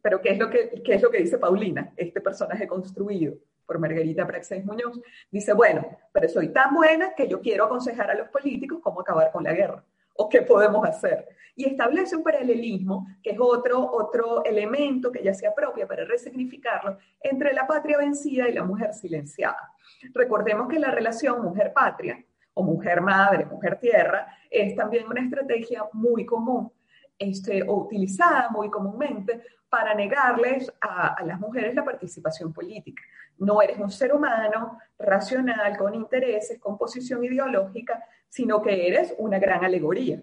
[0.00, 3.34] Pero ¿qué es, lo que, qué es lo que dice Paulina, este personaje construido
[3.72, 5.00] por Margarita Praxedes Muñoz?
[5.30, 9.32] Dice, bueno, pero soy tan buena que yo quiero aconsejar a los políticos cómo acabar
[9.32, 9.82] con la guerra
[10.14, 11.26] o qué podemos hacer.
[11.56, 16.98] Y establece un paralelismo, que es otro, otro elemento que ya se apropia para resignificarlo,
[17.22, 19.72] entre la patria vencida y la mujer silenciada.
[20.12, 26.26] Recordemos que la relación mujer-patria o mujer madre, mujer tierra, es también una estrategia muy
[26.26, 26.70] común
[27.18, 33.02] este, o utilizada muy comúnmente para negarles a, las mujeres la participación política.
[33.38, 39.38] No eres un ser humano racional, con intereses, con posición ideológica, sino que eres una
[39.38, 40.22] gran alegoría.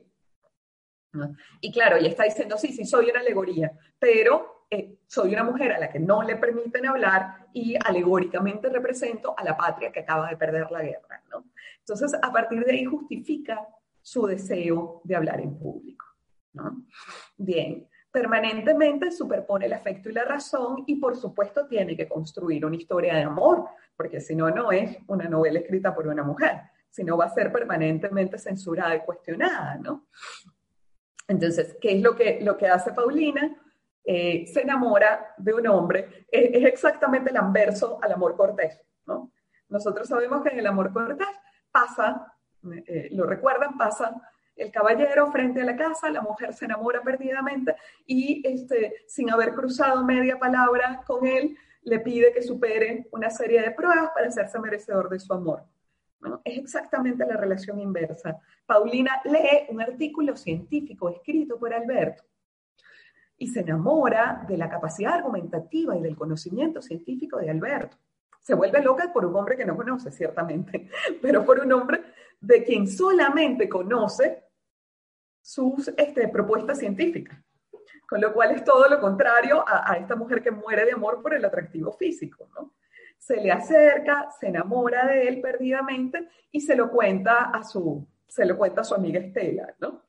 [1.59, 5.71] Y claro, ella está diciendo, sí, sí, soy una alegoría, pero eh, soy una mujer
[5.71, 10.29] a la que no le permiten hablar y alegóricamente represento a la patria que acaba
[10.29, 11.23] de perder la guerra.
[11.31, 11.45] ¿no?
[11.79, 13.67] Entonces, a partir de ahí justifica
[13.99, 16.05] su deseo de hablar en público.
[17.37, 22.75] Bien, permanentemente superpone el afecto y la razón y por supuesto tiene que construir una
[22.75, 27.17] historia de amor, porque si no, no es una novela escrita por una mujer, sino
[27.17, 30.07] va a ser permanentemente censurada y cuestionada, ¿no?
[31.27, 33.55] Entonces, ¿qué es lo que, lo que hace Paulina?
[34.03, 39.31] Eh, se enamora de un hombre, es, exactamente el anverso al amor cortés, ¿no?
[39.67, 41.27] Nosotros sabemos que en el amor cortés
[41.71, 42.33] pasa,
[42.87, 44.19] eh, lo recuerdan, pasa
[44.59, 49.53] el caballero frente a la casa, la mujer se enamora perdidamente y este, sin haber
[49.53, 54.59] cruzado media palabra con él, le pide que supere una serie de pruebas para hacerse
[54.59, 55.63] merecedor de su amor.
[56.43, 58.37] Es exactamente la relación inversa.
[58.65, 62.23] Paulina lee un artículo científico escrito por Alberto
[63.37, 67.97] y se enamora de la capacidad argumentativa y del conocimiento científico de Alberto.
[68.41, 70.89] Se vuelve loca por un hombre que no conoce, ciertamente,
[71.21, 72.03] pero por un hombre
[72.41, 74.48] de quien solamente conoce
[75.49, 77.39] sus este, propuestas científicas.
[78.07, 81.33] Con lo cual es todo lo contrario a, esta mujer que muere de amor por
[81.33, 82.75] el atractivo físico, ¿no?
[83.17, 88.45] Se le acerca, se enamora de él perdidamente y se lo cuenta a su, se
[88.45, 90.03] lo cuenta a su amiga Estela, ¿no?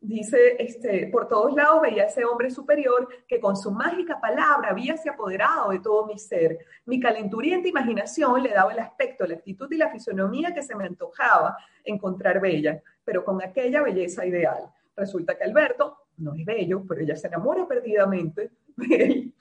[0.00, 4.96] Dice, este, por todos lados veía ese hombre superior que con su mágica palabra había
[4.96, 6.58] se apoderado de todo mi ser.
[6.86, 10.84] Mi calenturienta imaginación le daba el aspecto, la actitud y la fisonomía que se me
[10.84, 14.72] antojaba encontrar bella, pero con aquella belleza ideal.
[14.98, 19.34] Resulta que Alberto no es bello, pero ella se enamora perdidamente de él.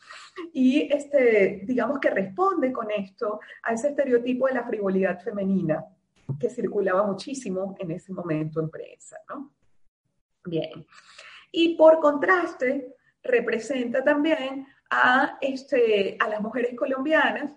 [0.54, 5.84] Y este, digamos que responde con esto a ese estereotipo de la frivolidad femenina
[6.40, 9.54] que circulaba muchísimo en ese momento en prensa, ¿no?
[10.46, 10.86] Bien.
[11.52, 17.56] Y por contraste, representa también a, este, a las mujeres colombianas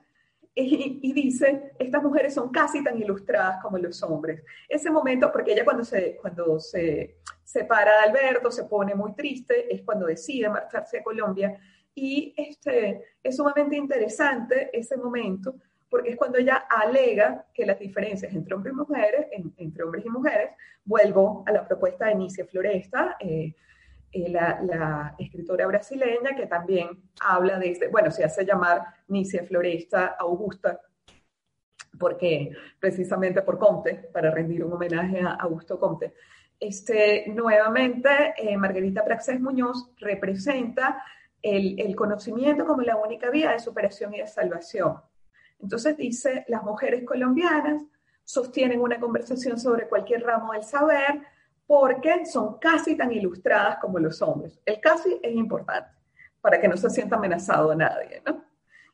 [0.55, 4.43] y, dice, estas mujeres son casi tan ilustradas como los hombres.
[4.69, 9.73] Ese momento, porque ella cuando se, cuando se separa de Alberto, se pone muy triste,
[9.73, 11.59] es cuando decide marcharse a Colombia.
[11.95, 15.55] Y este, es sumamente interesante ese momento,
[15.89, 19.27] porque es cuando ella alega que las diferencias entre hombres y mujeres,
[19.57, 20.51] entre hombres y mujeres,
[20.85, 23.55] vuelvo a la propuesta de Nicia Floresta, eh,
[24.13, 26.89] eh, la, escritora brasileña, que también
[27.21, 30.81] habla de este, bueno, se hace llamar Nicia Floresta Augusta,
[31.99, 36.15] porque precisamente por Comte, para rendir un homenaje a Augusto Comte.
[36.59, 41.03] Este, nuevamente, eh, Margarita Praxés Muñoz representa
[41.43, 44.99] el, el conocimiento como la única vía de superación y de salvación
[45.63, 47.83] entonces dice, las mujeres colombianas
[48.25, 51.23] sostienen una conversación sobre cualquier ramo del saber
[51.71, 54.59] porque son casi tan ilustradas como los hombres.
[54.67, 55.89] El casi es importante,
[56.41, 58.45] para que no se sienta amenazado nadie, ¿no?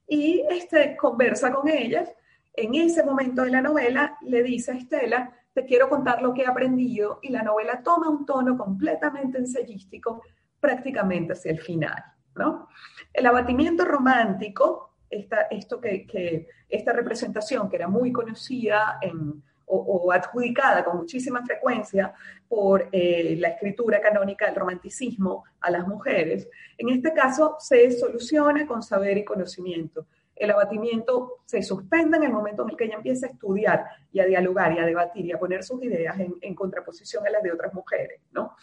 [0.06, 2.12] Y este, conversa con ellas.
[2.52, 6.42] En ese momento de la novela le dice a Estela, te quiero contar lo que
[6.42, 10.20] he aprendido y la novela toma un tono completamente ensayístico
[10.60, 12.04] prácticamente hacia el final,
[12.34, 12.68] ¿no?
[13.10, 20.84] El abatimiento romántico, esta, esto que, esta representación que era muy conocida en, o, adjudicada
[20.84, 22.14] con muchísima frecuencia
[22.48, 26.48] por eh, la escritura canónica del romanticismo a las mujeres,
[26.78, 30.06] en este caso se soluciona con saber y conocimiento.
[30.34, 34.20] El abatimiento se suspende en el momento en el que ella empieza a estudiar y
[34.20, 37.42] a dialogar y a debatir y a poner sus ideas en, en contraposición a las
[37.42, 38.54] de otras mujeres, ¿no?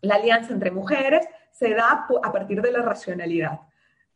[0.00, 3.60] La alianza entre mujeres se da a partir de la racionalidad.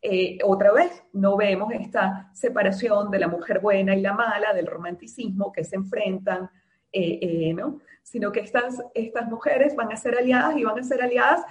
[0.07, 4.67] Eh, otra vez, no vemos esta separación de la mujer buena y la mala, del
[4.67, 6.47] romanticismo, que se enfrentan,
[6.91, 7.79] eh, eh, ¿no?
[8.03, 11.41] Sino que estas, estas mujeres van a ser aliadas y van a ser aliadas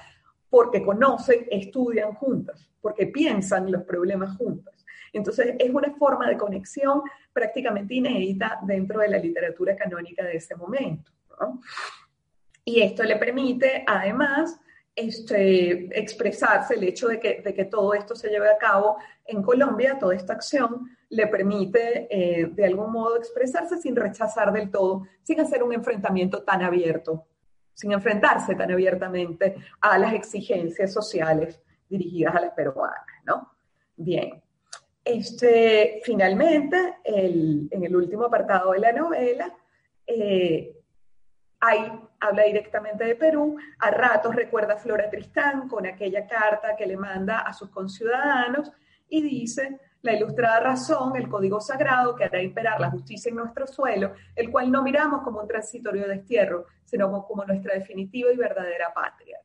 [0.49, 4.87] porque conocen, estudian juntas, porque piensan los problemas juntas.
[5.13, 7.03] Entonces, es una forma de conexión
[7.33, 11.11] prácticamente inédita dentro de la literatura canónica de ese momento.
[12.65, 14.61] Y esto le permite, además,
[14.97, 19.43] este, expresarse, el hecho de que, de que, todo esto se lleve a cabo en
[19.43, 25.07] Colombia, toda esta acción le permite eh, de algún modo expresarse sin rechazar del todo,
[25.23, 27.27] sin hacer un enfrentamiento tan abierto,
[27.73, 33.53] sin enfrentarse tan abiertamente a las exigencias sociales dirigidas a las peruanas, ¿no?
[33.97, 34.43] Bien.
[35.05, 39.55] Este, finalmente, el, en el último apartado de la novela,
[40.07, 40.77] eh,
[41.61, 41.93] hay
[42.25, 46.97] habla directamente de Perú, a ratos recuerda a Flora Tristán con aquella carta que le
[46.97, 48.73] manda a sus conciudadanos
[49.09, 53.67] y dice, la ilustrada razón, el código sagrado que hará imperar la justicia en nuestro
[53.67, 58.93] suelo, el cual no miramos como un transitorio destierro, sino como nuestra definitiva y verdadera
[58.95, 59.39] patria.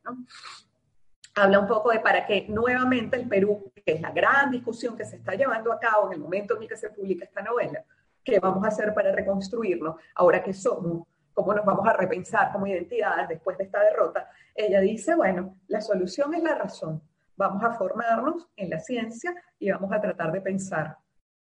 [1.34, 5.04] Habla un poco de para qué nuevamente el Perú, que es la gran discusión que
[5.04, 7.84] se está llevando a cabo en el momento en el que se publica esta novela,
[8.24, 12.66] qué vamos a hacer para reconstruirlo ahora que somos cómo nos vamos a repensar como
[12.66, 17.02] identidades después de esta derrota, ella dice, bueno, la solución es la razón.
[17.36, 20.96] Vamos a formarnos en la ciencia y vamos a tratar de pensar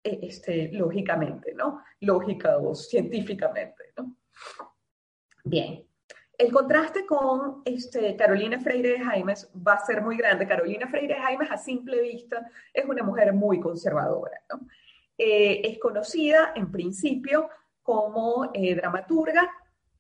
[0.04, 1.84] eh, este, lógicamente, ¿no?
[2.00, 4.16] Lógica o científicamente, ¿no?
[5.44, 5.86] Bien.
[6.36, 10.48] El contraste con este, Carolina Freire de Jaimes va a ser muy grande.
[10.48, 14.42] Carolina Freire de Jaimes, a simple vista, es una mujer muy conservadora.
[14.50, 14.62] ¿no?
[15.18, 17.50] Eh, es conocida, en principio,
[17.84, 19.50] como eh, dramaturga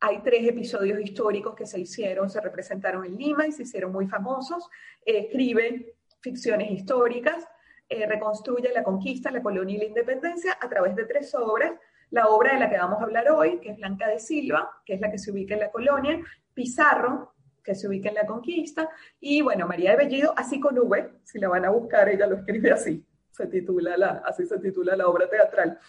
[0.06, 4.06] hay tres episodios históricos que se hicieron, se representaron en Lima y se hicieron muy
[4.06, 4.70] famosos.
[5.06, 7.47] Eh, escribe ficciones históricas,
[7.88, 11.72] eh, reconstruye la conquista, la colonia y la independencia a través de tres obras.
[12.10, 14.95] La obra de la que vamos a hablar hoy, que es Blanca de Silva, que
[14.95, 16.20] es la que se ubica en la colonia,
[16.54, 18.89] Pizarro, que se ubica en la conquista,
[19.22, 22.36] y bueno, María de Bellido, así con V, si la van a buscar, ella lo
[22.36, 25.80] escribe así, se titula la, así se titula la obra teatral.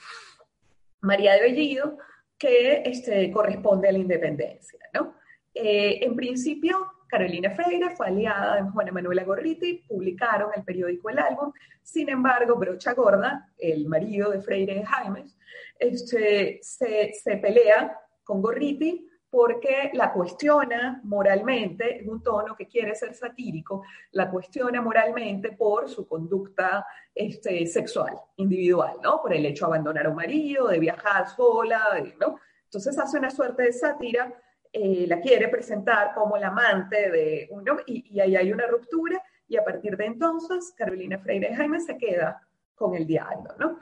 [1.00, 1.98] María de Bellido
[2.38, 4.78] que este, corresponde a la independencia.
[4.92, 5.14] ¿no?
[5.54, 11.18] Eh, en principio, Carolina Freire fue aliada de Juana Manuela Gorriti, publicaron el periódico El
[11.18, 15.36] Álbum, sin embargo, Brocha Gorda, el marido de Freire Jaimes,
[15.78, 22.94] este, se, se pelea con Gorriti porque la cuestiona moralmente, en un tono que quiere
[22.94, 23.82] ser satírico,
[24.12, 29.20] la cuestiona moralmente por su conducta este, sexual, individual, ¿no?
[29.20, 31.82] Por el hecho de abandonar a un marido, de viajar sola,
[32.20, 32.38] ¿no?
[32.62, 34.32] Entonces hace una suerte de sátira,
[34.72, 39.20] eh, la quiere presentar como la amante de uno, y, y, ahí hay una ruptura,
[39.48, 42.40] y a partir de entonces Carolina Freire Jaime se queda
[42.76, 43.80] con el diario, ¿no?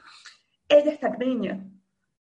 [0.67, 1.63] Ella está niña.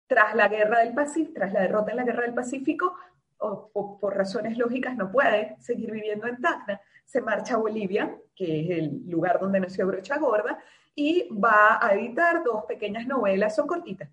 [0.08, 2.96] Tras la guerra del Pacífico, tras la derrota en la guerra del Pacífico,
[3.40, 8.62] o, por razones lógicas no puede seguir viviendo en Tacna, se marcha a Bolivia, que
[8.62, 10.60] es el lugar donde nació Brocha Gorda,
[10.96, 14.10] y va a editar dos pequeñas novelas, son cortitas,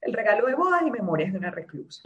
[0.00, 2.02] El regalo de bodas y Memorias de una reclusa.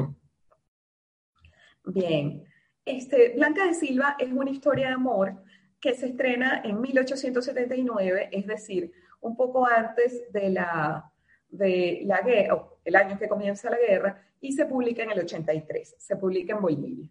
[1.84, 2.44] Bien,
[2.84, 5.42] este, Blanca de Silva es una historia de amor
[5.80, 11.10] que se estrena en 1879, es decir, un poco antes de la,
[11.50, 15.96] de la guerra, el año que comienza la guerra, y se publica en el 83,
[15.98, 17.06] se publica en Bolivia.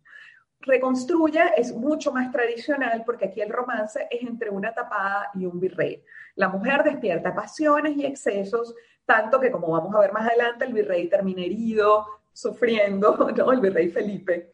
[0.62, 5.60] Reconstruye es mucho más tradicional porque aquí el romance es entre una tapada y un
[5.60, 6.04] virrey.
[6.36, 8.76] La mujer despierta pasiones y excesos,
[9.06, 13.52] tanto que como vamos a ver más adelante, el virrey termina herido, sufriendo, ¿no?
[13.54, 14.52] El virrey Felipe.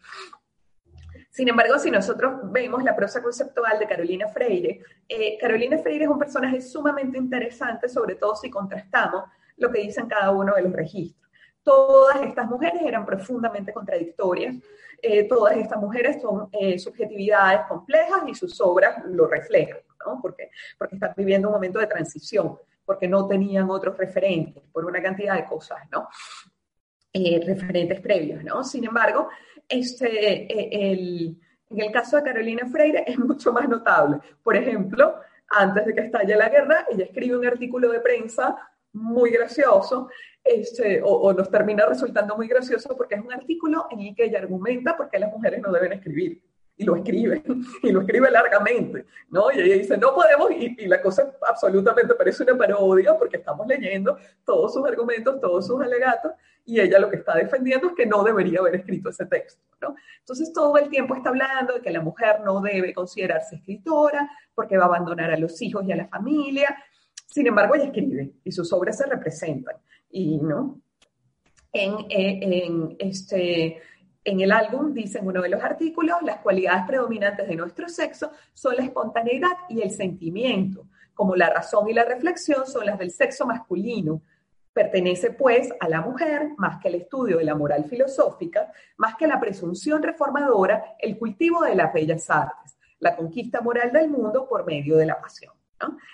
[1.32, 6.10] Sin embargo, si nosotros vemos la prosa conceptual de Carolina Freire, eh, Carolina Freire es
[6.10, 9.26] un personaje sumamente interesante, sobre todo si contrastamos
[9.58, 11.30] lo que dicen cada uno de los registros.
[11.64, 14.56] Todas estas mujeres eran profundamente contradictorias,
[15.02, 19.80] eh, todas estas mujeres son eh, subjetividades complejas y sus obras lo reflejan.
[20.06, 20.20] ¿no?
[20.22, 25.02] Porque, porque están viviendo un momento de transición, porque no tenían otros referentes, por una
[25.02, 26.08] cantidad de cosas, ¿no?
[27.12, 28.64] Eh, referentes previos, ¿no?
[28.64, 29.30] Sin embargo,
[29.68, 31.38] este, eh, el,
[31.70, 34.20] en el caso de Carolina Freire es mucho más notable.
[34.44, 35.16] Por ejemplo,
[35.50, 38.56] antes de que estalle la guerra, ella escribe un artículo de prensa
[38.96, 40.10] muy gracioso,
[40.44, 44.40] este, o, nos termina resultando muy gracioso porque es un artículo en el que ella
[44.40, 46.42] argumenta por qué las mujeres no deben escribir.
[46.78, 47.42] Y lo escribe,
[47.84, 49.50] y lo escribe largamente, ¿no?
[49.52, 53.66] Y ella dice, no podemos, y, y la cosa absolutamente parece una parodia porque estamos
[53.66, 56.34] leyendo todos sus argumentos, todos sus alegatos,
[56.66, 59.96] y ella lo que está defendiendo es que no debería haber escrito ese texto, ¿no?
[60.20, 64.78] Entonces todo el tiempo está hablando de que la mujer no debe considerarse escritora porque
[64.78, 66.76] va a abandonar a los hijos y a la familia,
[67.36, 69.76] sin embargo, ella escribe y sus obras se representan.
[70.10, 70.80] Y, ¿no?
[71.74, 73.82] En, eh, este,
[74.24, 78.32] en el álbum dice en uno de los artículos, las cualidades predominantes de nuestro sexo
[78.54, 83.12] son la espontaneidad y el sentimiento, como la razón y la reflexión son las del
[83.12, 84.22] sexo masculino.
[84.72, 89.28] Pertenece pues a la mujer, más que el estudio de la moral filosófica, más que
[89.28, 94.66] la presunción reformadora, el cultivo de las bellas artes, la conquista moral del mundo por
[94.66, 95.55] medio de la pasión.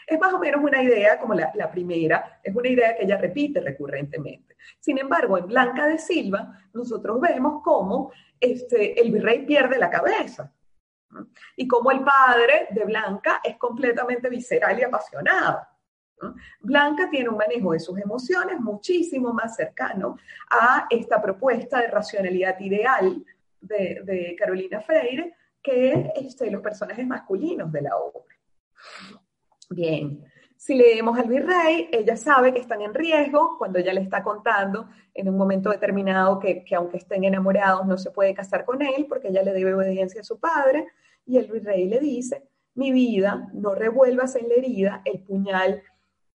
[0.07, 3.59] Es más o menos una idea como la, primera, es una idea que ella repite
[3.62, 4.55] recurrentemente.
[4.80, 10.51] Sin embargo, en Blanca de Silva, nosotros vemos cómo este, el virrey pierde la cabeza.
[11.55, 15.59] Y cómo el padre de Blanca es completamente visceral y apasionado.
[16.59, 20.18] Blanca tiene un manejo de sus emociones muchísimo más cercano
[20.49, 23.26] a esta propuesta de racionalidad ideal
[23.59, 28.36] de, Carolina Freire que este, los personajes masculinos de la obra.
[29.72, 30.26] Bien,
[30.57, 34.89] si leemos al virrey, ella sabe que están en riesgo cuando ella le está contando
[35.13, 39.30] en un momento determinado que, aunque estén enamorados no se puede casar con él porque
[39.30, 40.88] ella le debe obediencia a su padre.
[41.26, 45.84] Y el virrey le dice, mi vida, no revuelvas en la herida el puñal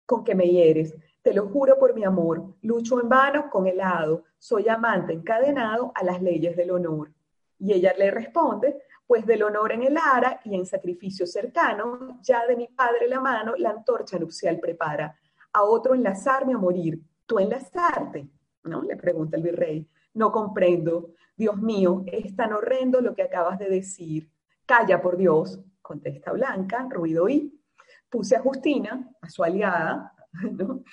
[0.05, 0.95] con que me hieres.
[1.21, 5.91] Te lo juro por mi amor, lucho en vano con el hado, soy amante encadenado
[5.93, 7.11] a las leyes del honor.
[7.59, 12.45] Y ella le responde, pues del honor en el ara y en sacrificio cercano, ya
[12.45, 15.18] de mi padre la mano la antorcha nupcial prepara,
[15.53, 18.28] a otro enlazarme a morir, tú enlazarte,
[18.64, 18.82] ¿no?
[18.82, 23.70] Le pregunta el virrey, no comprendo, Dios mío, es tan horrendo lo que acabas de
[23.70, 24.30] decir,
[24.66, 27.62] calla por Dios, contesta Blanca, ruido y,
[28.10, 30.14] puse a Justina, a su aliada,
[30.51, 30.84] ¿no?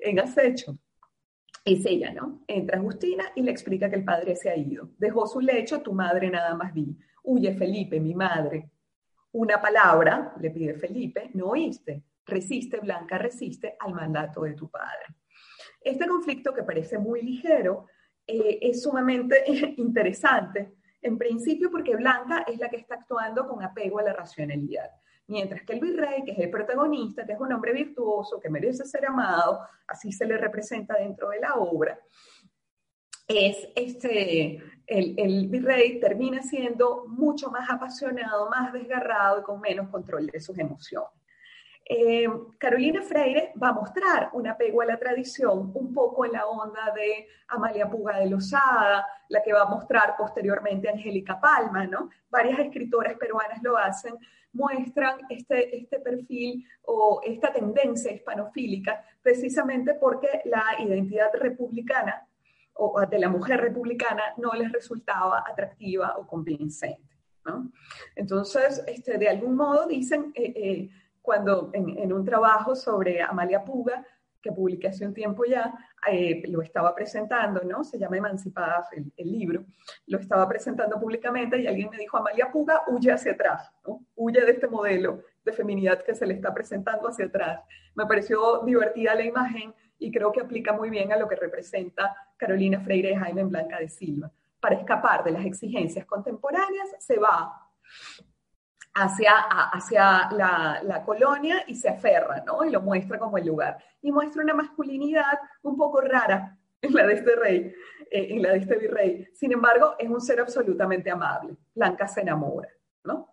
[0.00, 0.76] en acecho.
[1.64, 2.42] Es ella, ¿no?
[2.46, 4.90] Entra Justina y le explica que el padre se ha ido.
[4.98, 6.94] Dejó su lecho, tu madre nada más vi.
[7.24, 8.70] Huye Felipe, mi madre.
[9.32, 12.02] Una palabra, le pide Felipe, no oíste.
[12.26, 15.16] Resiste, Blanca, resiste al mandato de tu padre.
[15.80, 17.86] Este conflicto que parece muy ligero
[18.26, 19.44] eh, es sumamente
[19.76, 24.90] interesante, en principio porque Blanca es la que está actuando con apego a la racionalidad,
[25.26, 28.86] mientras que el virrey, que es el protagonista, que es un hombre virtuoso, que merece
[28.86, 31.98] ser amado, así se le representa dentro de la obra,
[33.28, 40.26] es este, el, virrey termina siendo mucho más apasionado, más desgarrado y con menos control
[40.26, 41.10] de sus emociones.
[41.86, 42.26] Eh,
[42.58, 46.92] Carolina Freire va a mostrar un apego a la tradición, un poco en la onda
[46.94, 52.08] de Amalia Puga de Lozada, la que va a mostrar posteriormente Angélica Palma, ¿no?
[52.30, 54.14] Varias escritoras peruanas lo hacen,
[54.54, 62.26] muestran este, este perfil o esta tendencia hispanofílica precisamente porque la identidad republicana
[62.74, 67.14] o de la mujer republicana no les resultaba atractiva o convincente.
[67.44, 67.70] ¿no?
[68.16, 74.04] Entonces, este, de algún modo dicen, eh, eh, cuando en, un trabajo sobre Amalia Puga,
[74.42, 75.72] que publiqué hace un tiempo ya,
[76.10, 77.82] eh, lo estaba presentando, ¿no?
[77.82, 79.64] Se llama Emancipadas el, el, libro,
[80.06, 84.04] lo estaba presentando públicamente y alguien me dijo, Amalia Puga huye hacia atrás, ¿no?
[84.14, 87.62] Huye de este modelo de feminidad que se le está presentando hacia atrás.
[87.94, 92.14] Me pareció divertida la imagen y creo que aplica muy bien a lo que representa
[92.36, 94.30] Carolina Freire y Jaime Blanca de Silva.
[94.60, 97.64] Para escapar de las exigencias contemporáneas, se va
[98.94, 99.32] hacia,
[99.72, 102.64] hacia la, colonia y se aferra, ¿no?
[102.64, 103.78] Y lo muestra como el lugar.
[104.00, 107.74] Y muestra una masculinidad un poco rara en la de este rey,
[108.10, 109.28] eh, en la de este virrey.
[109.34, 111.56] Sin embargo, es un ser absolutamente amable.
[111.74, 112.68] Blanca se enamora,
[113.04, 113.32] ¿no?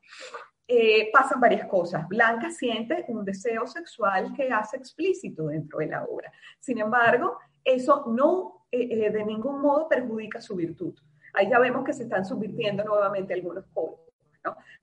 [0.74, 2.08] Eh, pasan varias cosas.
[2.08, 6.32] Blanca siente un deseo sexual que hace explícito dentro de la obra.
[6.62, 10.98] Sin embargo, eso no eh, eh, de ningún modo perjudica su virtud.
[11.34, 14.00] Ahí ya vemos que se están subvirtiendo nuevamente algunos códigos.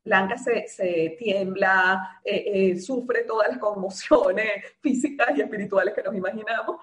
[0.05, 2.20] Blanca se, tiembla,
[2.78, 6.82] sufre todas las conmociones físicas y espirituales que nos imaginamos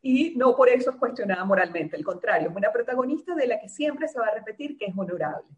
[0.00, 3.68] y no por eso es cuestionada moralmente, al contrario, es una protagonista de la que
[3.68, 5.48] siempre se va a repetir que es honorable.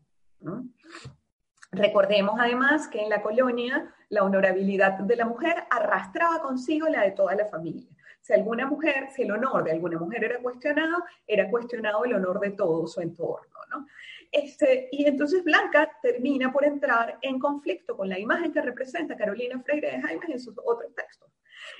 [1.72, 7.12] Recordemos además que en la colonia la honorabilidad de la mujer arrastraba consigo la de
[7.12, 7.88] toda la familia.
[8.20, 12.40] Si alguna mujer, si el honor de alguna mujer era cuestionado, era cuestionado el honor
[12.40, 13.86] de todo su entorno, ¿no?
[14.32, 19.60] Este, y entonces Blanca termina por entrar en conflicto con la imagen que representa Carolina
[19.60, 21.28] Freire de Jaime en sus otros textos.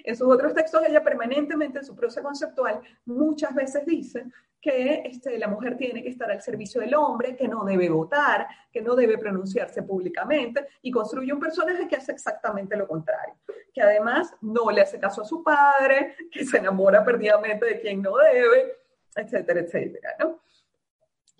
[0.05, 4.27] En sus otros textos, ella permanentemente en su prosa conceptual muchas veces dice
[4.61, 8.47] que este, la mujer tiene que estar al servicio del hombre, que no debe votar,
[8.71, 13.35] que no debe pronunciarse públicamente, y construye un personaje que hace exactamente lo contrario,
[13.73, 18.03] que además no le hace caso a su padre, que se enamora perdidamente de quien
[18.03, 18.77] no debe,
[19.15, 20.41] etcétera, etcétera, ¿no?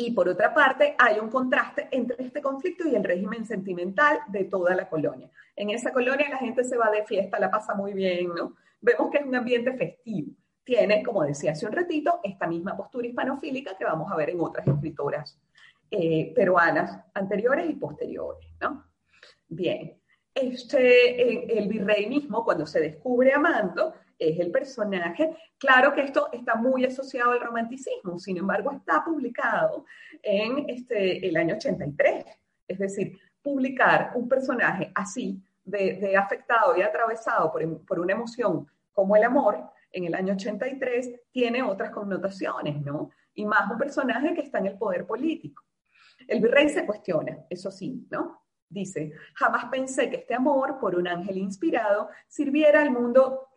[0.01, 4.45] Y por otra parte, hay un contraste entre este conflicto y el régimen sentimental de
[4.45, 5.31] toda la colonia.
[5.55, 8.57] En esa colonia la gente se va de fiesta, la pasa muy bien, ¿no?
[8.81, 10.33] Vemos que es un ambiente festivo.
[10.65, 14.41] Tiene, como decía hace un ratito, esta misma postura hispanofílica que vamos a ver en
[14.41, 15.39] otras escritoras
[15.91, 18.87] eh, peruanas anteriores y posteriores, ¿no?
[19.49, 20.01] Bien,
[20.35, 25.35] este, el virrey mismo, cuando se descubre amando, es el personaje.
[25.59, 29.87] Claro que esto está muy asociado al romanticismo, sin embargo está publicado
[30.23, 32.25] en este, el año 83.
[32.69, 39.17] Es decir, publicar un personaje así, de, afectado y atravesado por, por, una emoción como
[39.17, 43.11] el amor, en el año 83, tiene otras connotaciones, ¿no?
[43.35, 45.65] Y más un personaje que está en el poder político.
[46.29, 48.43] El virrey se cuestiona, eso sí, ¿no?
[48.69, 53.50] Dice, jamás pensé que este amor por un ángel inspirado sirviera al mundo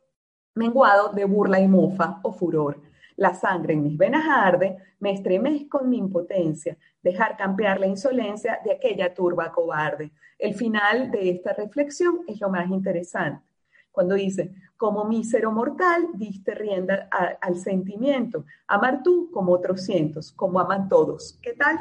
[0.55, 2.79] menguado de burla y mofa o furor.
[3.15, 8.59] La sangre en mis venas arde, me estremezco en mi impotencia, dejar campear la insolencia
[8.63, 10.11] de aquella turba cobarde.
[10.39, 13.43] El final de esta reflexión es lo más interesante.
[13.91, 17.07] Cuando dice, como mísero mortal, diste rienda
[17.39, 18.45] al sentimiento.
[18.67, 21.37] Amar tú como otros cientos, como aman todos.
[21.41, 21.79] ¿Qué tal?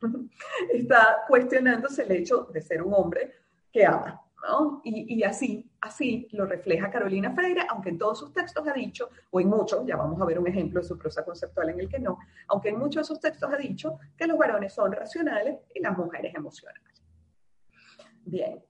[0.72, 3.34] Está cuestionándose el hecho de ser un hombre
[3.72, 4.22] que ama.
[4.84, 9.40] Y, así, así lo refleja Carolina Freire, aunque en todos sus textos ha dicho, o
[9.40, 11.98] en muchos, ya vamos a ver un ejemplo de su prosa conceptual en el que
[11.98, 12.18] no,
[12.48, 15.96] aunque en muchos de sus textos ha dicho que los varones son racionales y las
[15.96, 17.02] mujeres emocionales.
[18.24, 18.62] Bien,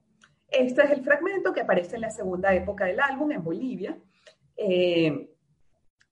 [0.49, 3.97] este es el fragmento que aparece en la segunda época del álbum, en Bolivia.
[4.57, 5.29] Eh,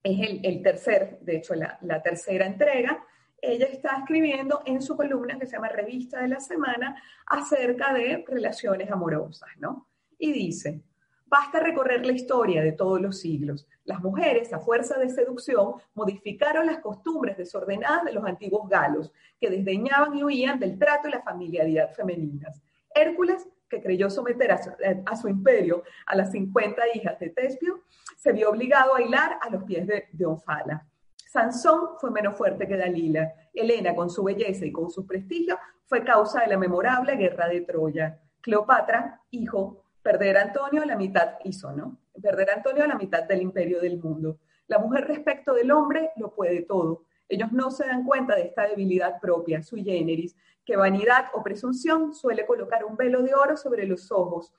[0.02, 3.06] es el, tercer, de hecho, la tercera entrega
[3.42, 8.24] ella está escribiendo en su columna que se llama Revista de la Semana acerca de
[8.28, 9.88] relaciones amorosas, ¿no?
[10.18, 10.82] Y dice,
[11.26, 13.68] basta recorrer la historia de todos los siglos.
[13.86, 19.50] Las mujeres, a fuerza de seducción, modificaron las costumbres desordenadas de los antiguos galos, que
[19.50, 22.62] desdeñaban y huían del trato y la familiaridad femeninas.
[22.94, 27.84] Hércules, que creyó someter a su, imperio a las 50 hijas de Tespio,
[28.18, 30.88] se vio obligado a hilar a los pies de, de Onfala.
[31.30, 33.32] Sansón fue menos fuerte que Dalila.
[33.54, 37.62] Helena, con su belleza y con su prestigio, fue causa de la memorable guerra de
[37.62, 38.20] Troya.
[38.42, 42.00] Cleopatra, hijo, perder a Antonio la mitad hizo, ¿no?
[42.20, 44.40] Perder a Antonio la mitad del imperio del mundo.
[44.66, 47.04] La mujer respecto del hombre lo puede todo.
[47.28, 52.12] Ellos no se dan cuenta de esta debilidad propia, sui generis, que vanidad o presunción
[52.12, 54.52] suele colocar un velo de oro sobre los ojos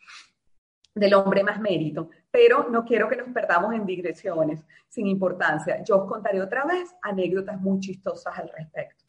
[0.95, 5.83] del hombre más mérito, pero no quiero que nos perdamos en digresiones sin importancia.
[5.83, 9.05] Yo os contaré otra vez anécdotas muy chistosas al respecto.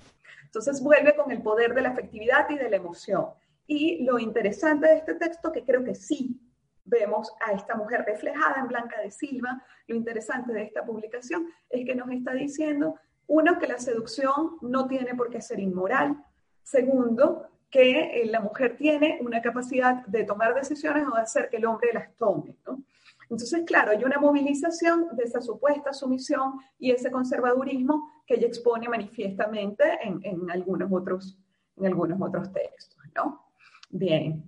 [0.46, 3.28] Entonces vuelve con el poder de la afectividad y de la emoción.
[3.66, 6.40] Y lo interesante de este texto, que creo que sí
[6.84, 11.86] vemos a esta mujer reflejada en Blanca de Silva, lo interesante de esta publicación es
[11.86, 12.96] que nos está diciendo,
[13.28, 16.22] uno, que la seducción no tiene por qué ser inmoral.
[16.64, 21.58] Segundo, que eh, la mujer tiene una capacidad de tomar decisiones o de hacer que
[21.58, 22.58] el hombre las tome.
[22.68, 22.84] ¿no?
[23.30, 28.90] Entonces, claro, hay una movilización de esa supuesta sumisión y ese conservadurismo que ella expone
[28.90, 31.40] manifiestamente en, algunos, otros,
[31.78, 33.00] en algunos otros textos.
[33.16, 33.46] ¿no?
[33.90, 34.44] Bien.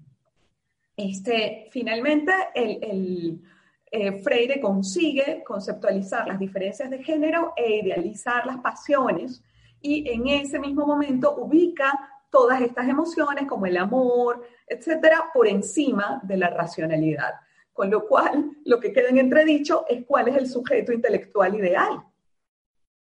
[0.97, 3.41] Este, finalmente, el, el
[3.89, 9.41] eh, Freire consigue conceptualizar las diferencias de género e idealizar las pasiones
[9.82, 16.20] y en ese mismo momento ubica todas estas emociones como el amor, etcétera, por encima
[16.24, 17.36] de la racionalidad.
[17.72, 22.04] Con lo cual, lo que queda en entredicho es cuál es el sujeto intelectual ideal.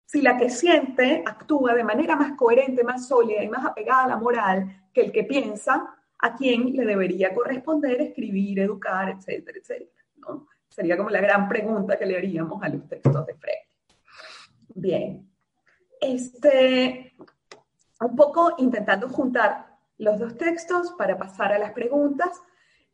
[0.04, 4.08] Si la que siente actúa de manera más coherente, más sólida y más apegada a
[4.08, 10.04] la moral que el que piensa, a quién le debería corresponder escribir, educar, etcétera, etcétera.
[10.16, 10.48] ¿no?
[10.68, 13.68] Sería como la gran pregunta que le haríamos a los textos de Freire.
[14.74, 15.30] Bien.
[16.00, 17.14] Este,
[18.04, 19.66] un poco intentando juntar
[19.98, 22.42] los dos textos para pasar a las preguntas,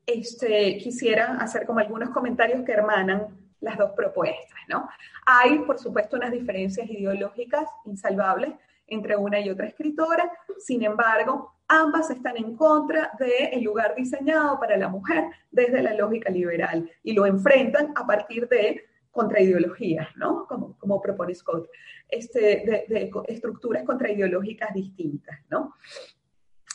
[0.07, 3.29] este, quisiera hacer como algunos comentarios que hermanan
[3.61, 4.89] las dos propuestas, ¿no?
[5.27, 8.55] Hay, por supuesto, unas diferencias ideológicas insalvables
[8.87, 10.31] entre una y otra escritora.
[10.59, 16.31] Sin embargo, ambas están en contra del lugar diseñado para la mujer desde la lógica
[16.31, 20.47] liberal y lo enfrentan a partir de contraideologías, ¿no?
[20.47, 21.69] Como propone Scott,
[22.09, 25.75] este, de, de estructuras contraideológicas distintas, ¿no?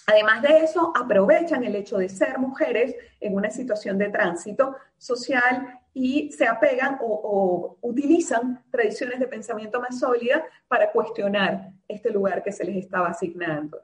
[0.06, 5.80] Además de eso, aprovechan el hecho de ser mujeres en una situación de tránsito social
[5.94, 12.52] y se apegan o, utilizan tradiciones de pensamiento más sólidas para cuestionar este lugar que
[12.52, 13.80] se les estaba asignando.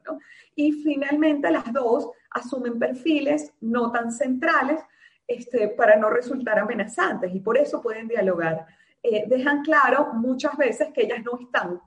[0.56, 4.82] Y finalmente las dos asumen perfiles no tan centrales
[5.28, 8.66] este, para no resultar amenazantes y por eso pueden dialogar.
[9.02, 11.82] Eh, dejan claro muchas veces que ellas no están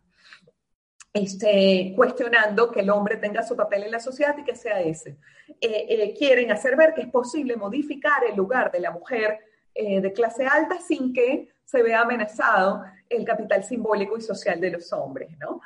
[1.13, 5.19] este, cuestionando que el hombre tenga su papel en la sociedad y que sea ese.
[5.61, 9.41] Eh, eh, quieren hacer ver que es posible modificar el lugar de la mujer
[9.75, 14.93] de clase alta sin que se vea amenazado el capital simbólico y social de los
[14.93, 15.31] hombres.
[15.39, 15.63] ¿no?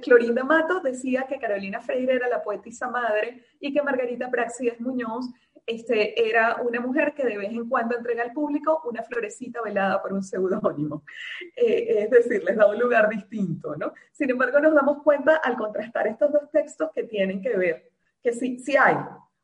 [0.00, 5.26] Clorinda Mato decía que Carolina Freire era la poetisa madre y que Margarita Praxedes Muñoz
[5.66, 10.00] este, era una mujer que de vez en cuando entrega al público una florecita velada
[10.00, 11.02] por un seudónimo.
[11.56, 13.92] Eh, es decir, les da un lugar distinto, ¿no?
[14.12, 17.90] Sin embargo, nos damos cuenta al contrastar estos dos textos que tienen que ver,
[18.22, 18.96] que sí, sí hay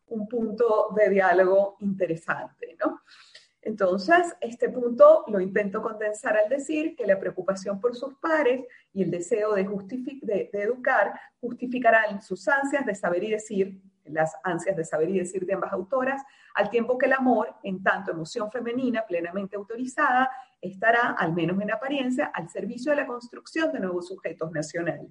[0.08, 3.00] un punto de diálogo interesante, ¿no?
[3.62, 9.04] Entonces, este punto lo intento condensar al decir que la preocupación por sus pares y
[9.04, 9.62] el deseo de,
[10.52, 15.54] educar justificarán sus ansias de saber y decir las ansias de saber y decir de
[15.54, 16.22] ambas autoras,
[16.54, 20.30] al tiempo que el amor, en tanto emoción femenina plenamente autorizada,
[20.60, 25.10] estará, al menos en apariencia, al servicio de la construcción de nuevos sujetos nacionales.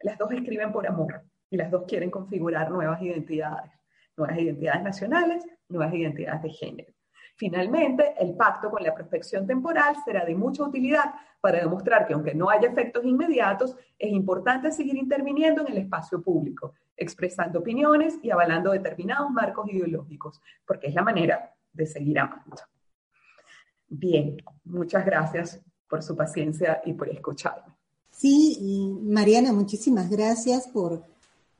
[0.00, 3.70] Las dos escriben por amor y las dos quieren configurar nuevas identidades,
[4.16, 6.97] nuevas identidades nacionales, nuevas identidades de género.
[7.38, 12.34] Finalmente, el pacto con la prospección temporal será de mucha utilidad para demostrar que aunque
[12.34, 18.32] no haya efectos inmediatos, es importante seguir interviniendo en el espacio público, expresando opiniones y
[18.32, 22.56] avalando determinados marcos ideológicos, porque es la manera de seguir amando.
[23.86, 27.72] Bien, muchas gracias por su paciencia y por escucharme.
[28.10, 31.04] Sí, Mariana, muchísimas gracias por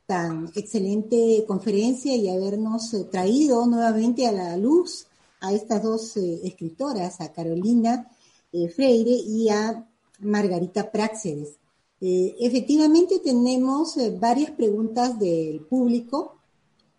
[0.07, 5.08] tan excelente conferencia y habernos traído nuevamente a la luz
[5.41, 8.11] a estas dos eh, escritoras, a Carolina
[8.53, 9.86] eh, Freire y a
[10.20, 11.57] Margarita Praxedes.
[12.01, 16.36] Eh, efectivamente tenemos varias preguntas del público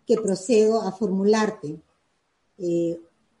[0.06, 1.80] que procedo a formularte.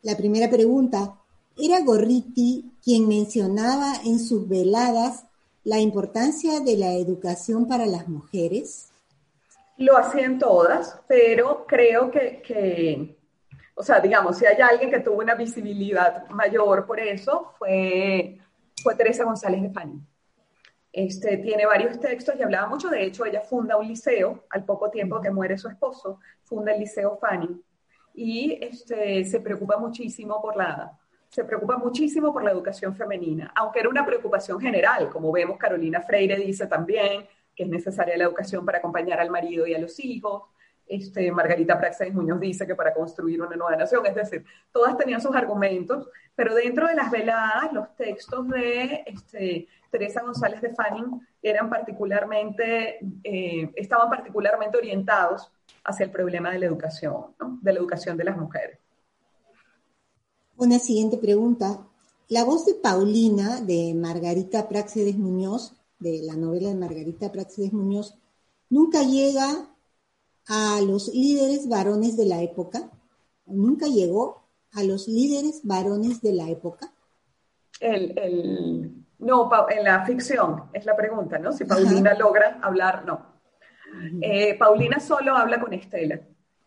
[0.02, 1.18] la primera pregunta,
[1.58, 5.24] ¿era Gorriti quien mencionaba en sus veladas
[5.64, 8.86] la importancia de la educación para las mujeres?
[9.76, 13.19] Lo hacían todas, pero creo que
[13.74, 18.38] o sea, digamos, si hay alguien que tuvo una visibilidad mayor por eso, fue,
[18.82, 20.00] fue Teresa González de Fanny.
[20.92, 24.90] Este, tiene varios textos y hablaba mucho, de hecho, ella funda un liceo, al poco
[24.90, 27.62] tiempo que muere su esposo, funda el Liceo Fanny,
[28.14, 30.98] y este, se preocupa muchísimo por la,
[31.28, 36.00] se preocupa muchísimo por la educación femenina, aunque era una preocupación general, como vemos Carolina
[36.00, 39.98] Freire dice también que es necesaria la educación para acompañar al marido y a los
[40.00, 40.42] hijos,
[40.90, 45.20] este, Margarita Praxedes Muñoz dice que para construir una nueva nación, es decir, todas tenían
[45.20, 51.20] sus argumentos, pero dentro de las veladas, los textos de este, Teresa González de Fanning
[51.40, 55.52] eran particularmente, eh, estaban particularmente orientados
[55.84, 58.78] hacia el problema de la educación, de la educación de las mujeres.
[60.56, 61.86] Una siguiente pregunta.
[62.28, 68.18] La voz de Paulina, de Margarita Praxedes Muñoz, de la novela de Margarita Praxedes Muñoz,
[68.68, 69.69] nunca llega
[70.50, 72.90] a los líderes varones de la época?
[73.46, 74.42] ¿Nunca llegó
[74.72, 76.92] a los líderes varones de la época?
[77.78, 81.52] El, no, en la ficción es la pregunta, ¿no?
[81.52, 83.30] Si Paulina logra hablar, no.
[84.20, 86.20] Eh, Paulina solo habla con Estela.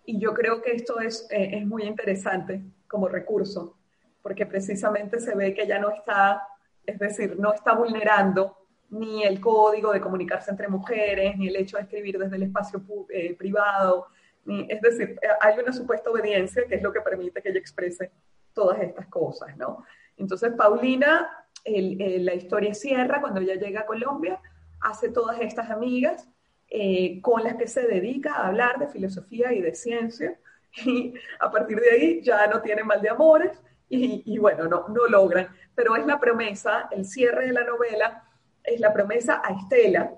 [0.06, 3.78] Y yo creo que esto es, eh, es muy interesante como recurso,
[4.22, 6.48] porque precisamente se ve que ella no está,
[6.86, 8.63] es decir, no está vulnerando
[8.94, 12.82] ni el código de comunicarse entre mujeres, ni el hecho de escribir desde el espacio
[13.10, 14.08] eh, privado,
[14.46, 17.60] ni, es decir, eh, hay una supuesta obediencia que es lo que permite que ella
[17.60, 18.12] exprese
[18.54, 19.84] todas estas cosas, ¿no?
[20.18, 21.28] Entonces, Paulina,
[21.66, 24.40] la historia cierra cuando ella llega a Colombia,
[24.82, 26.28] hace todas estas amigas
[26.70, 30.38] eh, con las que se dedica a hablar de filosofía y de ciencia,
[30.86, 34.88] y a partir de ahí ya no tiene mal de amores, y, y bueno, no,
[34.90, 38.23] no logran, pero es la promesa, el cierre de la novela,
[38.64, 40.18] es la promesa a Estela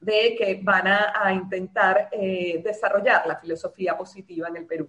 [0.00, 4.88] de que van a, intentar eh, desarrollar la filosofía positiva en el Perú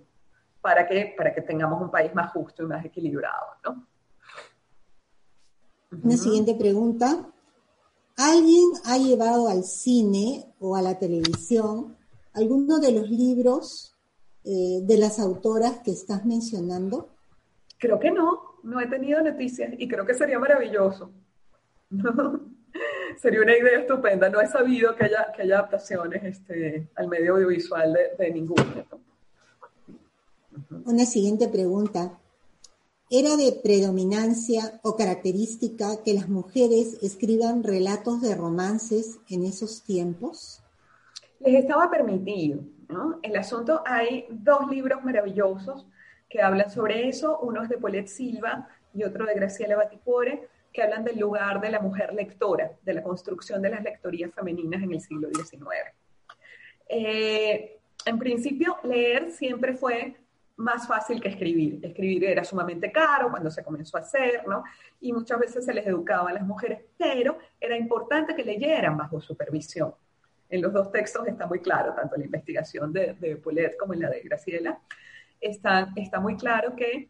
[0.60, 3.46] para que, para que tengamos un país más justo y más equilibrado.
[3.64, 3.88] ¿no?
[6.04, 7.28] Una siguiente pregunta.
[8.18, 11.98] ¿Alguien ha llevado al cine o a la televisión
[12.34, 13.96] alguno de los libros
[14.44, 17.10] eh, de las autoras que estás mencionando?
[17.78, 21.12] Creo que no, no he tenido noticias y creo que sería maravilloso.
[23.18, 24.30] sería una idea estupenda.
[24.30, 28.64] No he sabido que haya, que haya adaptaciones este, al medio audiovisual de, de ninguno.
[30.86, 32.20] Una siguiente pregunta.
[33.10, 40.60] ¿Era de predominancia o característica que las mujeres escriban relatos de romances en esos tiempos?
[41.40, 42.62] Les estaba permitido.
[42.90, 43.20] ¿no?
[43.22, 45.86] El asunto, hay dos libros maravillosos
[46.30, 47.40] que hablan sobre eso.
[47.40, 51.70] Uno es de Paulette Silva y otro de Graciela Baticore, que hablan del lugar de
[51.70, 55.64] la mujer lectora, de la construcción de las lectorías femeninas en el siglo XIX.
[56.90, 60.18] Eh, en principio, leer siempre fue
[60.58, 61.80] más fácil que escribir.
[61.82, 64.64] Escribir era sumamente caro cuando se comenzó a hacer, ¿no?
[65.02, 69.20] Y muchas veces se les educaba a las mujeres, pero era importante que leyeran bajo
[69.22, 69.94] supervisión.
[70.50, 73.94] En los dos textos está muy claro, tanto en la investigación de, de Paulette como
[73.94, 74.80] en la de Graciela,
[75.42, 77.10] está, está muy claro que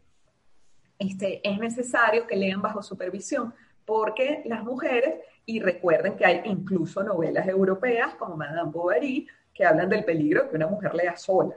[0.98, 7.02] este, es necesario que lean bajo supervisión, porque las mujeres, y recuerden que hay incluso
[7.02, 11.56] novelas europeas como Madame Bovary, que hablan del peligro que una mujer lea sola.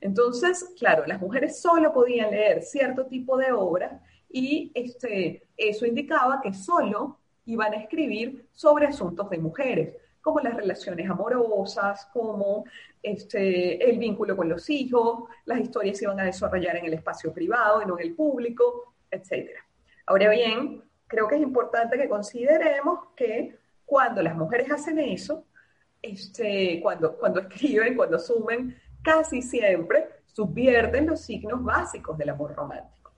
[0.00, 4.00] Entonces, claro, las mujeres solo podían leer cierto tipo de obras
[4.30, 10.54] y este, eso indicaba que solo iban a escribir sobre asuntos de mujeres, como las
[10.54, 12.64] relaciones amorosas, como
[13.02, 17.32] este, el vínculo con los hijos, las historias se iban a desarrollar en el espacio
[17.32, 19.50] privado y no en el público, etc.
[20.06, 25.46] Ahora bien, creo que es importante que consideremos que cuando las mujeres hacen eso,
[26.02, 33.12] este, cuando, cuando escriben, cuando asumen casi siempre subvierten los signos básicos del amor romántico.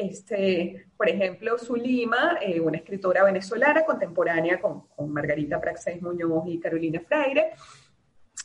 [0.00, 7.02] Este, por ejemplo, Zulima, eh, una escritora venezolana contemporánea con, Margarita Praxés Muñoz y Carolina
[7.06, 7.50] Freire,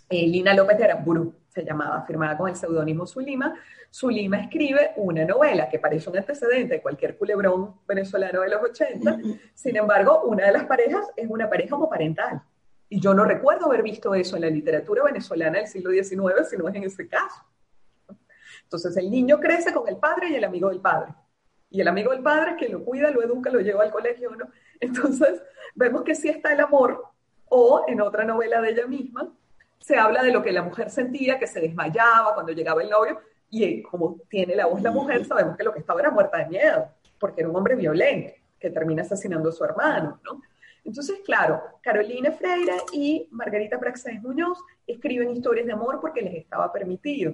[0.10, 3.56] eh, Lina López de Aramburu se llamaba, firmada con el seudónimo Zulima.
[3.90, 9.20] Zulima escribe una novela que parece un antecedente de cualquier culebrón venezolano de los 80,
[9.54, 12.42] sin embargo, una de las parejas es una pareja homoparental.
[12.90, 16.58] Y yo no recuerdo haber visto eso en la literatura venezolana del siglo XIX, si
[16.58, 17.46] no es en ese caso.
[18.64, 21.14] Entonces el niño crece con el padre y el amigo del padre.
[21.70, 24.48] Y el amigo del padre que lo cuida, lo educa, lo lleva al colegio, ¿no?
[24.80, 25.42] Entonces
[25.74, 27.04] vemos que sí está el amor.
[27.48, 29.32] O en otra novela de ella misma,
[29.80, 33.20] se habla de lo que la mujer sentía, que se desmayaba cuando llegaba el novio.
[33.50, 36.48] Y como tiene la voz la mujer, sabemos que lo que estaba era muerta de
[36.48, 36.90] miedo,
[37.20, 40.42] porque era un hombre violento que termina asesinando a su hermano, ¿no?
[40.84, 46.72] Entonces, claro, Carolina Freire y Margarita Praxés Muñoz escriben historias de amor porque les estaba
[46.72, 47.34] permitido.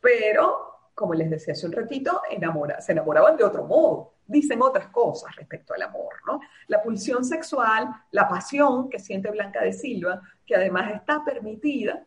[0.00, 4.14] Pero, como les decía hace un ratito, enamora, se enamoraban de otro modo.
[4.26, 6.40] Dicen otras cosas respecto al amor, ¿no?
[6.66, 12.04] La pulsión sexual, la pasión que siente Blanca de Silva, que además está permitida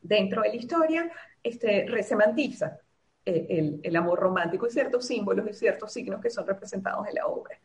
[0.00, 1.12] dentro de la historia,
[1.42, 2.78] este, resemantiza
[3.22, 7.16] eh, el, el amor romántico y ciertos símbolos y ciertos signos que son representados en
[7.16, 7.58] la obra.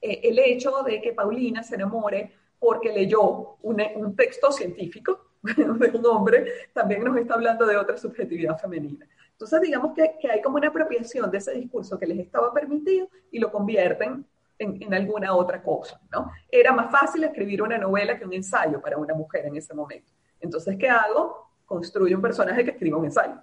[0.00, 6.06] Eh, el hecho de que Paulina se enamore porque leyó un, texto científico de un
[6.06, 9.04] hombre, también nos está hablando de otra subjetividad femenina.
[9.34, 13.38] Entonces, digamos que, hay como una apropiación de ese discurso que les estaba permitido y
[13.38, 14.24] lo convierten
[14.58, 16.30] en, en, alguna otra cosa, ¿no?
[16.50, 20.12] Era más fácil escribir una novela que un ensayo para una mujer en ese momento.
[20.40, 21.50] Entonces, ¿qué hago?
[21.66, 23.34] Construyo un personaje que escriba un ensayo.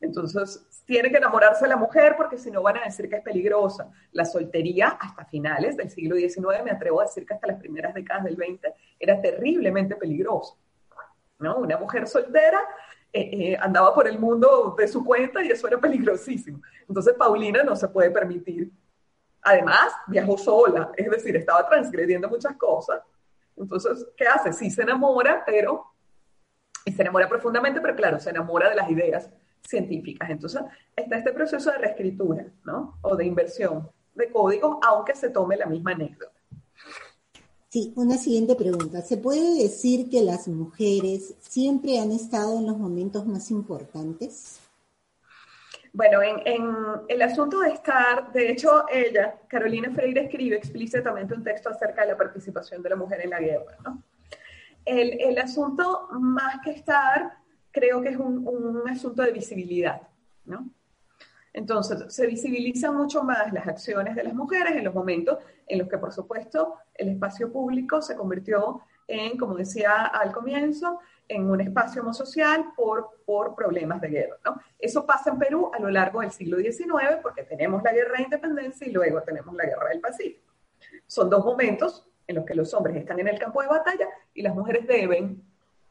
[0.00, 3.90] Entonces, tiene que enamorarse la mujer porque si no van a decir que es peligrosa.
[4.12, 7.94] La soltería hasta finales del siglo XIX, me atrevo a decir que hasta las primeras
[7.94, 10.54] décadas del XX, era terriblemente peligrosa.
[11.38, 11.56] ¿no?
[11.56, 12.60] Una mujer soltera
[13.16, 16.60] eh, eh, andaba por el mundo de su cuenta y eso era peligrosísimo.
[16.88, 18.72] Entonces Paulina no se puede permitir.
[19.40, 23.02] Además, viajó sola, es decir, estaba transgrediendo muchas cosas.
[23.56, 24.52] Entonces, ¿qué hace?
[24.52, 25.92] Sí se enamora, pero...
[26.84, 29.30] Y se enamora profundamente, pero claro, se enamora de las ideas
[29.62, 30.28] científicas.
[30.28, 30.62] Entonces,
[30.96, 32.98] está este proceso de reescritura, ¿no?
[33.02, 36.33] O de inversión de códigos, aunque se tome la misma anécdota.
[37.74, 39.02] Sí, una siguiente pregunta.
[39.02, 44.60] ¿Se puede decir que las mujeres siempre han estado en los momentos más importantes?
[45.92, 46.38] Bueno, en,
[47.08, 52.12] el asunto de estar, de hecho, ella, Carolina Freire, escribe explícitamente un texto acerca de
[52.12, 53.76] la participación de la mujer en la guerra.
[54.84, 57.38] El, el asunto más que estar
[57.72, 60.00] creo que es un, asunto de visibilidad,
[60.44, 60.70] ¿no?
[61.54, 65.38] Entonces, se visibilizan mucho más las acciones de las mujeres en los momentos
[65.68, 70.98] en los que, por supuesto, el espacio público se convirtió en, como decía al comienzo,
[71.28, 74.36] en un espacio homosocial por, por problemas de guerra.
[74.78, 78.24] Eso pasa en Perú a lo largo del siglo XIX porque tenemos la guerra de
[78.24, 80.52] independencia y luego tenemos la guerra del Pacífico.
[81.06, 84.42] Son dos momentos en los que los hombres están en el campo de batalla y
[84.42, 85.40] las mujeres deben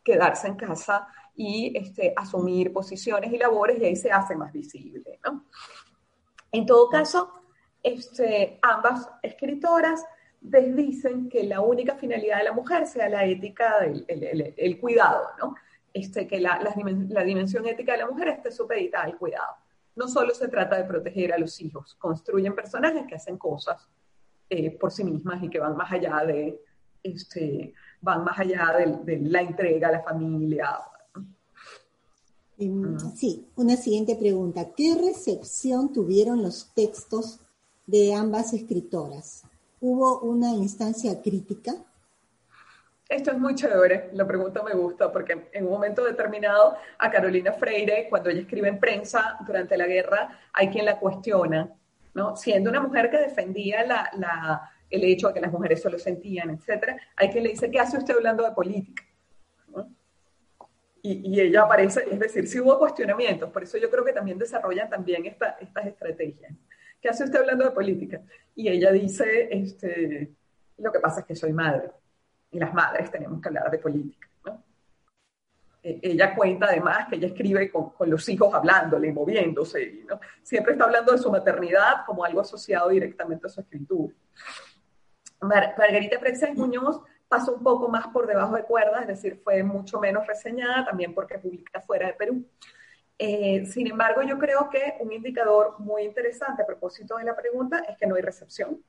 [0.03, 5.19] quedarse en casa y este, asumir posiciones y labores y ahí se hace más visible.
[5.25, 5.45] ¿no?
[6.51, 7.31] En todo caso,
[7.81, 10.03] este, ambas escritoras
[10.39, 15.55] desdicen que la única finalidad de la mujer sea la ética, el, el, cuidado, ¿no?
[15.93, 19.55] Este, que la, la, dimensión ética de la mujer esté supeditada al cuidado.
[19.95, 23.88] No solo se trata de proteger a los hijos, construyen personajes que hacen cosas
[24.49, 26.59] eh, por sí mismas y que van más allá de,
[27.01, 28.75] este, van más allá
[29.05, 30.79] de, la entrega a la familia.
[32.58, 34.74] Em, sí, una siguiente pregunta.
[34.76, 37.39] ¿Qué recepción tuvieron los textos
[37.88, 39.43] de ambas escritoras?
[39.82, 41.74] ¿Hubo una instancia crítica?
[43.10, 47.51] Esto es muy chévere, la pregunta me gusta, porque en un momento determinado a Carolina
[47.51, 51.70] Freire, cuando ella escribe en prensa durante la guerra, hay quien la cuestiona,
[52.14, 52.36] ¿no?
[52.36, 56.97] Siendo una mujer que defendía la, el hecho de que las mujeres solo sentían, etcétera,
[57.16, 59.04] hay quien le dice, ¿qué hace usted hablando de política?
[61.06, 64.89] Y, ella aparece, es decir, sí hubo cuestionamientos, por eso yo creo que también desarrollan
[64.89, 66.54] también estas estrategias.
[67.01, 68.22] ¿Qué hace usted hablando de política?
[68.56, 70.32] Y ella dice, este,
[70.78, 71.91] lo que pasa es que soy madre,
[72.51, 74.30] y las madres tenemos que hablar de política.
[75.84, 80.22] E, ella cuenta además que ella escribe con, los hijos hablándole, moviéndose, ¿no?
[80.41, 84.14] siempre está hablando de su maternidad como algo asociado directamente a su escritura.
[85.41, 87.01] Margarita Prexes Muñoz
[87.34, 91.15] pasó un poco más por debajo de cuerdas, es decir, fue mucho menos reseñada, también
[91.15, 92.45] porque publica fuera de Perú.
[93.17, 97.79] Eh, sin embargo, yo creo que un indicador muy interesante a propósito de la pregunta
[97.89, 98.84] es que no hay recepción.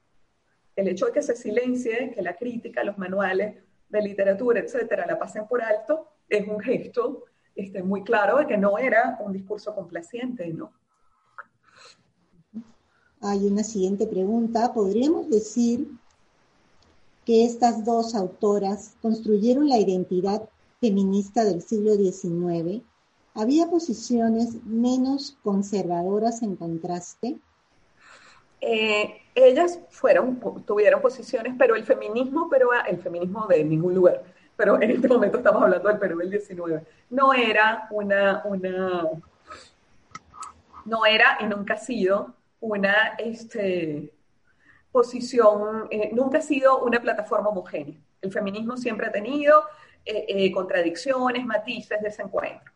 [0.76, 5.18] El hecho de que se silencie, que la crítica, los manuales de literatura, etcétera, la
[5.18, 7.24] pasen por alto, es un gesto
[7.54, 10.70] este, muy claro de que no era un discurso complaciente, ¿no?
[13.22, 14.74] Hay una siguiente pregunta.
[14.74, 15.88] ¿Podríamos decir
[17.24, 20.48] que estas dos autoras construyeron la identidad
[20.80, 22.82] feminista del siglo XIX
[23.34, 27.36] ¿Había posiciones menos conservadoras en contraste?
[28.60, 34.22] Eh, ellas fueron, tuvieron posiciones, pero el feminismo, pero el feminismo de ningún lugar,
[34.56, 39.08] pero en este momento estamos hablando del Perú del 19, no era una, una,
[40.84, 44.12] no era y nunca ha sido una este,
[44.94, 47.98] posición, eh, nunca ha sido una plataforma homogénea.
[48.20, 49.64] El feminismo siempre ha tenido
[50.04, 52.72] eh, contradicciones, matices, desencuentros.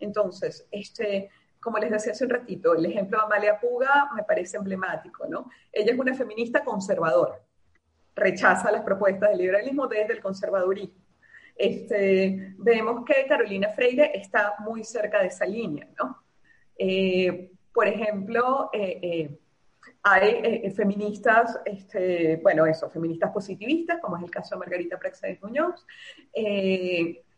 [0.00, 1.30] Entonces, este,
[1.60, 5.48] como les decía hace un ratito, el ejemplo de Amalia Puga me parece emblemático, ¿no?
[5.70, 7.38] Ella es una feminista conservadora,
[8.16, 11.04] rechaza las propuestas del liberalismo desde el conservadurismo.
[11.54, 16.24] Este, vemos que Carolina Freire está muy cerca de esa línea, ¿no?
[16.76, 19.38] Eh, por ejemplo, eh,
[20.12, 25.42] eh, hay feministas, este, bueno, eso, feministas positivistas, como es el caso de Margarita Praxedes
[25.42, 25.86] Muñoz,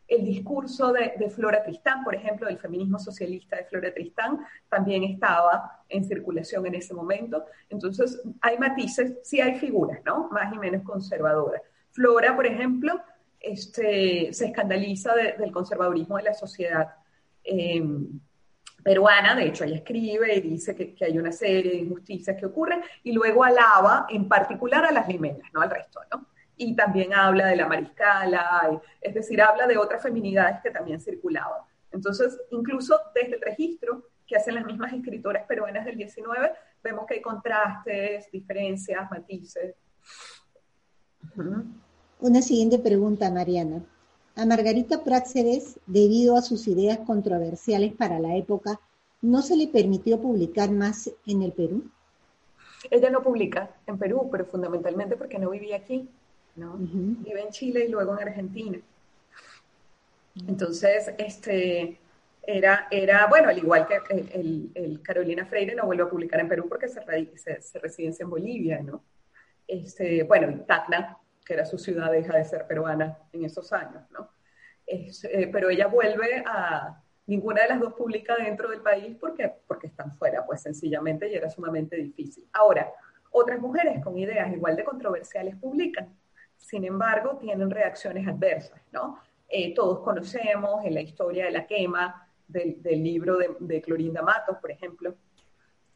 [0.09, 4.39] el discurso de, Flora Tristán, por ejemplo, del feminismo socialista de Flora Tristán,
[4.69, 7.45] también estaba en circulación en ese momento.
[7.69, 10.29] Entonces, hay matices, sí hay figuras, ¿no?
[10.31, 11.63] Más y menos conservadoras.
[11.91, 13.01] Flora, por ejemplo,
[13.41, 16.95] este, se escandaliza del conservadurismo de la sociedad
[17.43, 17.83] eh,
[18.87, 22.81] peruana, de hecho ella escribe y dice que, hay una serie de injusticias que ocurren,
[23.03, 26.25] y luego alaba en particular a las limeñas, no al resto, ¿no?
[26.57, 31.63] y también habla de la mariscala, es decir, habla de otras feminidades que también circulaban.
[31.91, 36.53] Entonces, incluso desde el registro que hacen las mismas escritoras peruanas del 19,
[36.85, 39.75] vemos que hay contrastes, diferencias, matices.
[42.21, 43.83] Una siguiente pregunta, Mariana.
[44.37, 48.79] A Margarita Práxedes, debido a sus ideas controversiales para la época,
[49.23, 51.91] ¿no se le permitió publicar más en el Perú?
[52.91, 56.09] Ella no publica en Perú, pero fundamentalmente porque no vivía aquí.
[56.57, 56.77] ¿no?
[56.79, 58.79] Vive en Chile y luego en Argentina.
[60.47, 61.99] Entonces, este,
[62.43, 64.01] era, era, bueno, al igual que
[64.75, 67.01] el, Carolina Freire no vuelve a publicar en Perú porque se,
[67.37, 69.03] se, se residencia en Bolivia, ¿no?
[69.67, 74.03] Este, bueno, y Tacna, que era su ciudad, deja de ser peruana en esos años,
[74.11, 74.29] ¿no?
[74.87, 79.87] Eh, pero ella vuelve a, ninguna de las dos publica dentro del país porque, porque
[79.87, 82.49] están fuera, pues sencillamente, y era sumamente difícil.
[82.53, 82.93] Ahora,
[83.31, 86.17] otras mujeres con ideas igual de controversiales publican.
[86.57, 89.21] Sin embargo, tienen reacciones adversas, ¿no?
[89.49, 94.71] Eh, todos conocemos en la historia de la quema del, libro de, Clorinda Matos, por
[94.71, 95.15] ejemplo,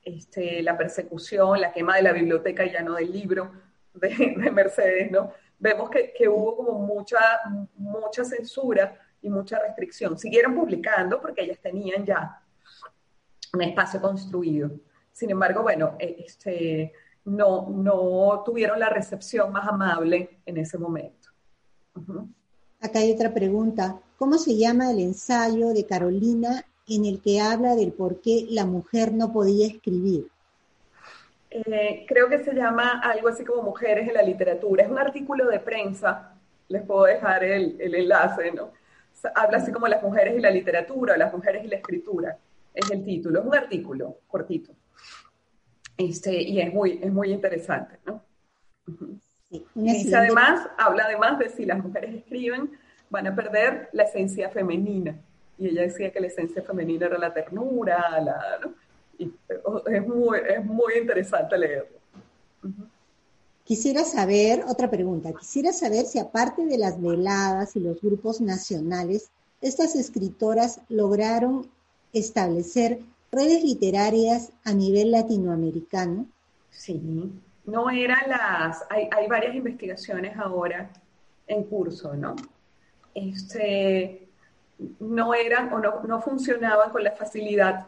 [0.05, 3.53] este, la persecución, la quema de la biblioteca y ya no del libro
[3.95, 5.33] de, Mercedes, ¿no?
[5.59, 7.19] Vemos que, hubo como mucha,
[7.77, 10.19] mucha censura y mucha restricción.
[10.19, 12.43] Siguieron publicando porque ellas tenían ya
[13.53, 14.71] un espacio construido.
[15.13, 16.93] Sin embargo, bueno, este,
[17.25, 21.29] no, no tuvieron la recepción más amable en ese momento.
[22.81, 24.01] Acá hay otra pregunta.
[24.17, 28.65] ¿Cómo se llama el ensayo de Carolina en el que habla del por qué la
[28.65, 30.29] mujer no podía escribir?
[31.51, 34.85] Eh, creo que se llama algo así como Mujeres en la Literatura.
[34.85, 36.35] Es un artículo de prensa,
[36.69, 38.71] les puedo dejar el, el enlace, ¿no?
[39.35, 42.39] Habla así como las mujeres y la literatura, las mujeres y la escritura,
[42.73, 44.73] es el título, es un artículo cortito.
[45.97, 48.23] Este, y es muy, es muy interesante, ¿no?
[49.75, 52.71] y además, habla además de si las mujeres escriben,
[53.11, 55.17] van a perder la esencia femenina.
[55.59, 58.75] Y ella decía que la esencia femenina era la ternura, la, ¿no?
[59.21, 59.33] Y
[59.93, 61.99] es muy, es muy interesante leerlo.
[63.65, 69.31] Quisiera saber, otra pregunta, quisiera saber si aparte de las veladas y los grupos nacionales,
[69.61, 71.69] estas escritoras lograron
[72.13, 76.27] establecer redes literarias a nivel latinoamericano?
[76.71, 77.01] Sí,
[77.67, 80.91] no eran las, hay, hay varias investigaciones ahora
[81.47, 82.35] en curso, ¿no?
[83.15, 84.29] Este,
[84.99, 87.87] no eran o no, no funcionaban con la facilidad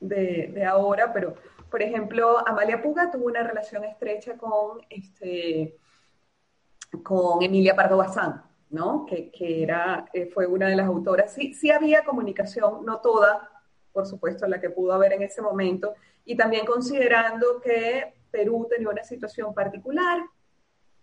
[0.00, 1.34] de, ahora, pero
[1.70, 5.76] por ejemplo, Amalia Puga tuvo una relación estrecha con, este,
[7.04, 9.06] con Emilia Pardo Bazán, ¿no?
[9.06, 11.32] Que, que era, eh, fue una de las autoras.
[11.32, 13.48] Sí, sí había comunicación, no toda,
[13.92, 15.94] por supuesto, la que pudo haber en ese momento,
[16.24, 20.20] y también considerando que Perú tenía una situación particular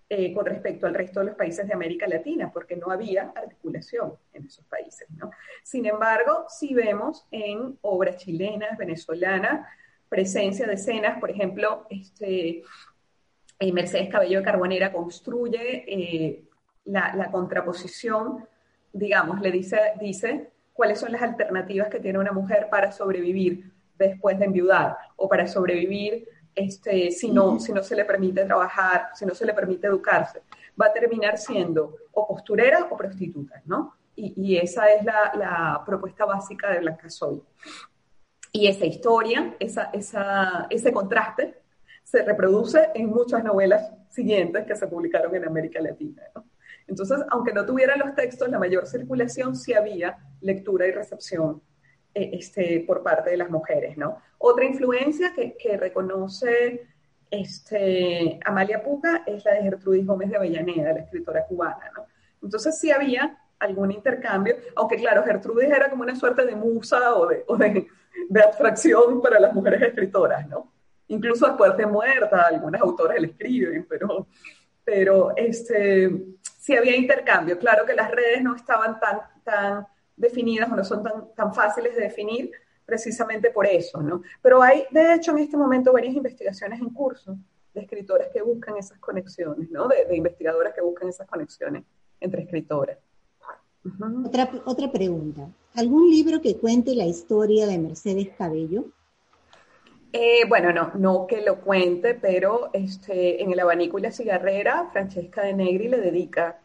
[0.10, 4.14] eh, con respecto al resto de los países de América Latina, porque no había articulación
[4.32, 5.06] en esos países.
[5.10, 5.32] ¿no?
[5.64, 9.68] Sin embargo, sí vemos en obras chilenas, venezolanas,
[10.08, 12.64] presencia de escenas, por ejemplo, este,
[13.60, 16.44] eh, Mercedes Cabello de Carbonera construye eh,
[16.86, 18.48] la, la, contraposición,
[18.94, 24.40] digamos, le dice, dice cuáles son las alternativas que tiene una mujer para sobrevivir después
[24.40, 29.26] de enviudar o para sobrevivir este, si, no, si no se le permite trabajar, si
[29.26, 30.42] no se le permite educarse.
[30.80, 33.94] Va a terminar siendo o posturera o prostituta, ¿no?
[34.16, 37.42] Y, y esa es la, la, propuesta básica de Blanca Soy.
[38.52, 41.62] Y esa historia, esa, esa, ese contraste,
[42.04, 46.24] se reproduce en muchas novelas siguientes que se publicaron en América Latina.
[46.34, 46.46] ¿no?
[46.88, 51.62] Entonces, aunque no tuvieran los textos, la mayor circulación sí había lectura y recepción
[52.18, 54.22] este, por parte de las mujeres, ¿no?
[54.38, 56.88] Otra influencia que, reconoce
[57.30, 62.06] este, Amalia Puga es la de Gertrudis Gómez de Avellaneda, la escritora cubana, ¿no?
[62.42, 67.28] Entonces sí había algún intercambio, aunque claro, Gertrudis era como una suerte de musa o
[67.28, 67.88] de,
[68.44, 70.72] abstracción para las mujeres escritoras, ¿no?
[71.08, 74.28] Incluso después de muerta, algunas autoras le escriben, pero,
[74.84, 76.12] pero este,
[76.60, 77.58] sí había intercambio.
[77.58, 79.88] Claro que las redes no estaban tan
[80.18, 82.52] definidas o no son tan, tan fáciles de definir
[82.86, 84.22] precisamente por eso, ¿no?
[84.42, 87.38] Pero hay, de hecho, en este momento varias investigaciones en curso
[87.74, 89.88] de escritoras que buscan esas conexiones, ¿no?
[89.88, 91.84] De, de investigadoras que buscan esas conexiones
[92.20, 92.98] entre escritoras.
[93.86, 94.28] Uh -huh.
[94.28, 95.48] otra, otra pregunta.
[95.76, 98.86] ¿Algún libro que cuente la historia de Mercedes Cabello?
[100.14, 104.90] Eh, bueno, no, no que lo cuente, pero este, en el abanico y la cigarrera,
[104.92, 106.60] Francesca de Negri le dedica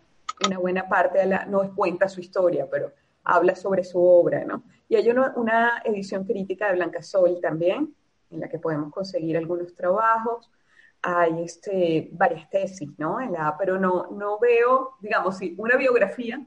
[0.47, 2.93] una buena parte a la, no cuenta su historia, pero
[3.25, 4.65] habla sobre su obra, ¿no?
[4.89, 7.95] Y hay una, una edición crítica de Blanca Sol también,
[8.31, 10.51] en la que podemos conseguir algunos trabajos.
[11.03, 13.21] Hay este, varias tesis, ¿no?
[13.21, 16.47] En la, pero no, no veo, digamos, sí, una biografía.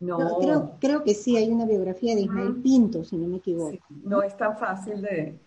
[0.00, 0.18] No.
[0.18, 2.62] no creo, creo, que sí, hay una biografía de Ismael uh -huh.
[2.62, 3.70] Pinto, si no me equivoco.
[3.70, 5.38] Sí, no es tan fácil de,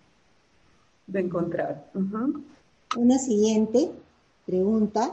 [1.08, 1.90] de encontrar.
[1.94, 2.44] Uh -huh.
[2.98, 3.92] Una siguiente
[4.46, 5.12] pregunta.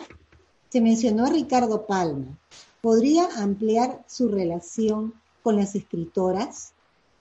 [0.68, 2.38] Se mencionó a Ricardo Palma.
[2.82, 5.14] ¿Podría ampliar su relación
[5.44, 6.74] con las escritoras?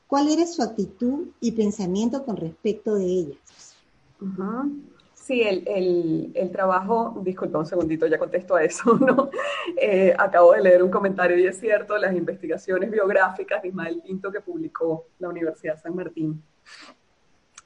[0.08, 3.78] ¿Cuál era su actitud y pensamiento con respecto de ellas?
[5.14, 9.30] Sí, el, el, el, trabajo, disculpa un segundito, ya contesto a eso, ¿no?
[9.80, 14.32] Eh, acabo de leer un comentario y es cierto, las investigaciones biográficas de Ismael Pinto
[14.32, 16.44] que publicó la Universidad San Martín,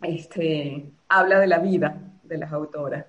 [0.01, 3.05] este, habla de la vida de las autoras.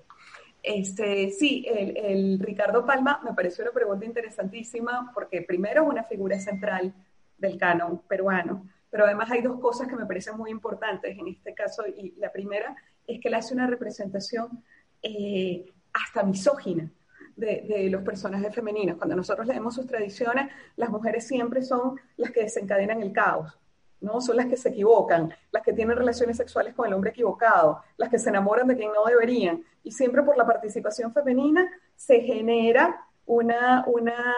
[0.63, 6.39] Este, sí, el, Ricardo Palma me pareció una pregunta interesantísima porque primero es una figura
[6.39, 6.93] central
[7.37, 11.53] del canon peruano, pero además hay dos cosas que me parecen muy importantes en este
[11.53, 12.75] caso y la primera
[13.05, 14.63] es que él hace una representación
[15.01, 16.91] eh, hasta misógina
[17.37, 18.97] de, los personajes femeninos.
[18.97, 23.57] Cuando nosotros leemos sus tradiciones, las mujeres siempre son las que desencadenan el caos.
[24.01, 24.21] ¿No?
[24.21, 28.09] Son las que se equivocan, las que tienen relaciones sexuales con el hombre equivocado, las
[28.09, 29.63] que se enamoran de quien no deberían.
[29.83, 34.35] Y siempre por la participación femenina se genera una, una,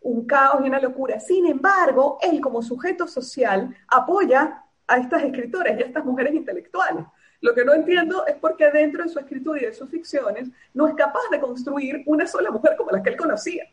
[0.00, 1.20] un caos y una locura.
[1.20, 7.04] Sin embargo, él como sujeto social apoya a estas escritoras y a estas mujeres intelectuales.
[7.40, 10.48] Lo que no entiendo es por qué dentro de su escritura y de sus ficciones
[10.74, 13.64] no es capaz de construir una sola mujer como la que él conocía.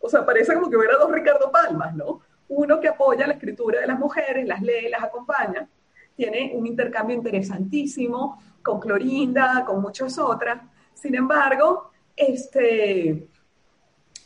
[0.00, 2.22] O sea, parece como que hubiera dos Ricardo Palmas, ¿no?
[2.50, 5.68] Uno que apoya la escritura de las mujeres, las lee, las acompaña,
[6.16, 10.60] tiene un intercambio interesantísimo con Clorinda, con muchas otras.
[10.92, 13.28] Sin embargo, este,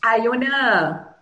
[0.02, 1.16] hay una,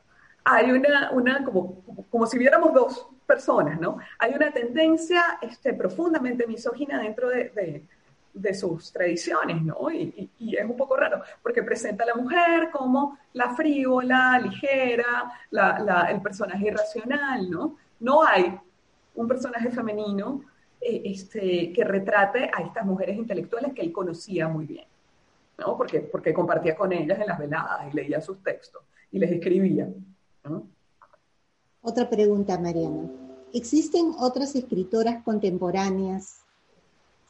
[0.44, 3.98] hay una, una como, como si viéramos dos personas, ¿no?
[4.18, 7.86] Hay una tendencia este, profundamente misógina dentro de, de,
[8.54, 9.90] sus tradiciones, ¿no?
[9.90, 15.78] Y, es un poco raro, porque presenta a la mujer como la frívola, ligera, la,
[15.78, 17.76] la, el personaje irracional, ¿no?
[18.00, 18.58] No hay
[19.14, 20.42] un personaje femenino
[20.80, 24.86] eh, este, que retrate a estas mujeres intelectuales que él conocía muy bien,
[25.58, 25.76] ¿no?
[25.76, 28.82] Porque, porque compartía con ellas en las veladas y leía sus textos
[29.12, 29.88] y les escribía.
[31.82, 33.08] Otra pregunta, Mariana.
[33.52, 36.41] ¿Existen otras escritoras contemporáneas,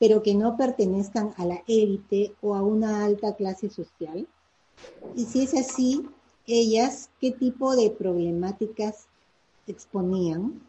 [0.02, 4.26] pero que no pertenezcan a la élite o a una alta clase social?
[5.14, 6.10] Y si es así,
[6.44, 9.06] ellas, ¿qué tipo de problemáticas
[9.68, 10.60] exponían?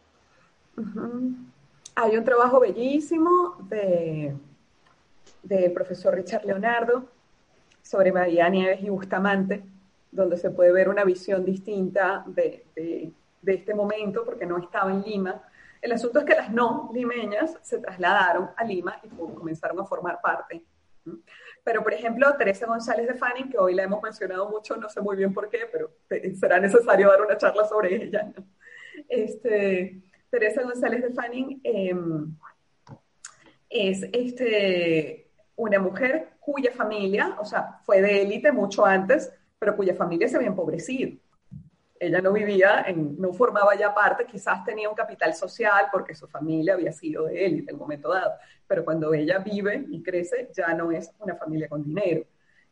[1.96, 4.36] Hay un trabajo bellísimo de,
[5.42, 7.06] del profesor Richard Leonardo
[7.82, 9.64] sobre María Nieves y Bustamante,
[10.12, 13.12] donde se puede ver una visión distinta de
[13.44, 15.42] de este momento porque no estaba en Lima.
[15.84, 20.18] El asunto es que las no limeñas se trasladaron a Lima y comenzaron a formar
[20.18, 20.64] parte.
[21.62, 25.02] Pero, por ejemplo, Teresa González de Fanning, que hoy la hemos mencionado mucho, no sé
[25.02, 25.90] muy bien por qué, pero
[26.40, 28.32] será necesario dar una charla sobre ella.
[29.10, 30.00] Este,
[30.30, 32.34] Teresa González de Fanning em,
[33.68, 39.94] es este, una mujer cuya familia, o sea, fue de élite mucho antes, pero cuya
[39.94, 41.18] familia se había empobrecido
[41.98, 46.26] ella no vivía, en, no formaba ya parte, quizás tenía un capital social porque su
[46.26, 48.32] familia había sido de él en el momento dado,
[48.66, 52.24] pero cuando ella vive y crece ya no es una familia con dinero.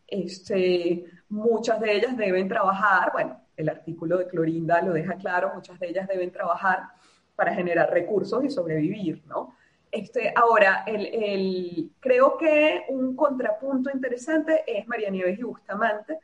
[0.07, 5.79] Este, muchas de ellas deben trabajar, bueno, el artículo de Clorinda lo deja claro, muchas
[5.79, 6.81] de ellas deben trabajar
[7.37, 9.57] para generar recursos y sobrevivir, ¿no?
[9.91, 16.19] Este, ahora, el, creo que un contrapunto interesante es María Nieves y Bustamante,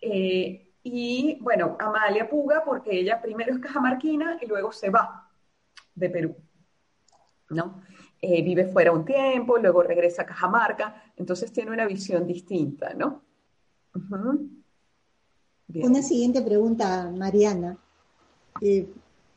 [0.00, 5.30] eh, y bueno, Amalia Puga, porque ella primero es cajamarquina y luego se va
[5.94, 6.36] de Perú,
[7.48, 7.82] ¿no?
[8.20, 13.22] Eh, vive fuera un tiempo, luego regresa a Cajamarca, entonces tiene una visión distinta, ¿no?
[15.68, 17.78] Una siguiente pregunta, Mariana.
[18.60, 18.86] Eh,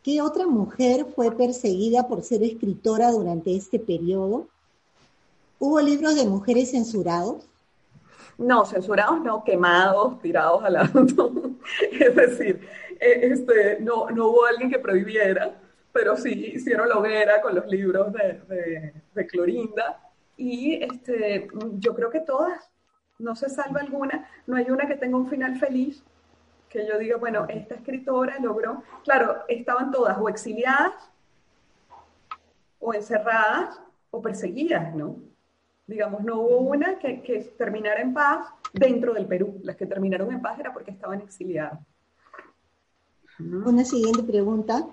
[0.03, 4.47] ¿Qué otra mujer fue perseguida por ser escritora durante este periodo?
[5.59, 7.45] ¿Hubo libros de mujeres censurados?
[8.37, 11.01] No, censurados no, quemados, tirados al lado.
[11.91, 12.67] es decir,
[12.99, 15.59] eh, este, no, no hubo alguien que prohibiera,
[15.91, 19.99] pero sí hicieron la hoguera con los libros de, de, Clorinda.
[20.35, 21.47] Y este,
[21.79, 22.71] yo creo que todas,
[23.17, 26.03] no se salva alguna, no hay una que tenga un final feliz,
[26.69, 30.93] que yo diga, bueno, esta escritora logró, claro, estaban todas o exiliadas,
[32.79, 33.81] o encerradas,
[34.11, 35.17] o perseguidas, ¿no?
[35.87, 39.59] Digamos, no hubo una que, que terminara en paz dentro del Perú.
[39.63, 41.79] Las que terminaron en paz era porque estaban exiliadas.
[43.39, 44.85] Una siguiente pregunta.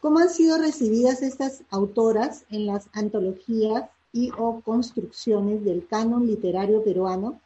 [0.00, 6.84] ¿Cómo han sido recibidas estas autoras en las antologías y o construcciones del canon literario
[6.84, 7.40] peruano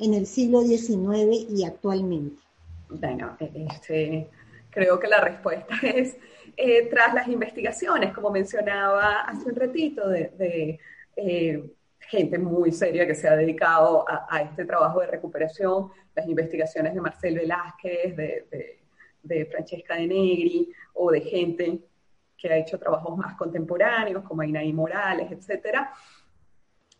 [0.00, 2.42] en el siglo XIX y actualmente?
[2.88, 4.28] Bueno, este,
[4.70, 6.16] creo que la respuesta es
[6.56, 10.78] eh, tras las investigaciones, como mencionaba hace un ratito, de,
[11.16, 11.70] eh,
[12.10, 17.00] gente muy seria que se ha dedicado a, este trabajo de recuperación, las investigaciones de
[17.00, 21.78] Marcel Velázquez, de, Francesca de Negri, o de gente
[22.36, 25.92] que ha hecho trabajos más contemporáneos, como Inaí Morales, etcétera.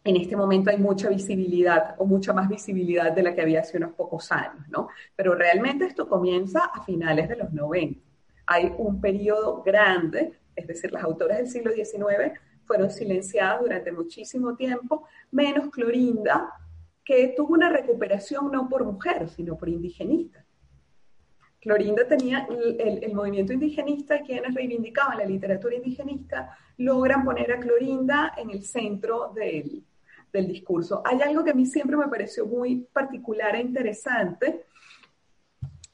[0.04, 3.78] En este momento hay mucha visibilidad, o mucha más visibilidad de la que había hace
[3.78, 4.88] unos pocos años, ¿no?
[5.16, 8.00] Pero realmente esto comienza a finales de los 90.
[8.46, 12.38] Hay un periodo grande, es decir, las autoras del siglo XIX
[12.70, 16.52] fueron silenciadas durante muchísimo tiempo, menos Clorinda,
[17.04, 20.44] que tuvo una recuperación no por mujer, sino por indigenista.
[21.60, 22.46] Clorinda tenía
[22.78, 28.62] el, movimiento indigenista y quienes reivindicaban la literatura indigenista logran poner a Clorinda en el
[28.62, 29.82] centro del,
[30.32, 31.02] del discurso.
[31.04, 34.66] Hay algo que a mí siempre me pareció muy particular e interesante,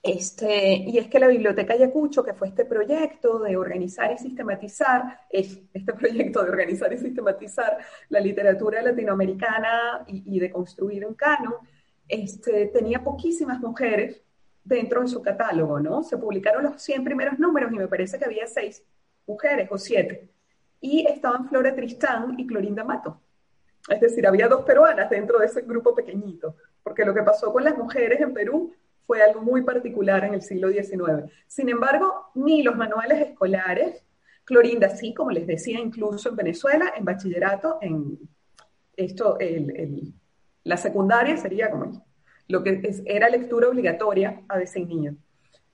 [0.07, 5.21] este, y es que la Biblioteca Ayacucho, que fue este proyecto de organizar y sistematizar,
[5.31, 7.79] es este proyecto de organizar y sistematizar
[8.09, 11.55] la literatura latinoamericana y, de construir un canon,
[12.09, 14.23] este, tenía poquísimas mujeres
[14.63, 16.03] dentro de su catálogo, ¿no?
[16.03, 18.85] Se publicaron los 100 primeros números y me parece que había seis
[19.27, 20.29] mujeres o siete.
[20.81, 23.21] Y estaban Flora Tristán y Clorinda Mato.
[23.89, 27.65] Es decir, había dos peruanas dentro de ese grupo pequeñito, porque lo que pasó con
[27.65, 28.73] las mujeres en Perú
[29.07, 31.31] fue algo muy particular en el siglo XIX.
[31.47, 34.03] Sin embargo, ni los manuales escolares,
[34.45, 38.19] Clorinda sí, como les decía, incluso en Venezuela, en bachillerato, en
[38.97, 39.39] esto,
[40.65, 42.05] la secundaria sería como
[42.49, 45.17] lo que era lectura obligatoria a ese niño.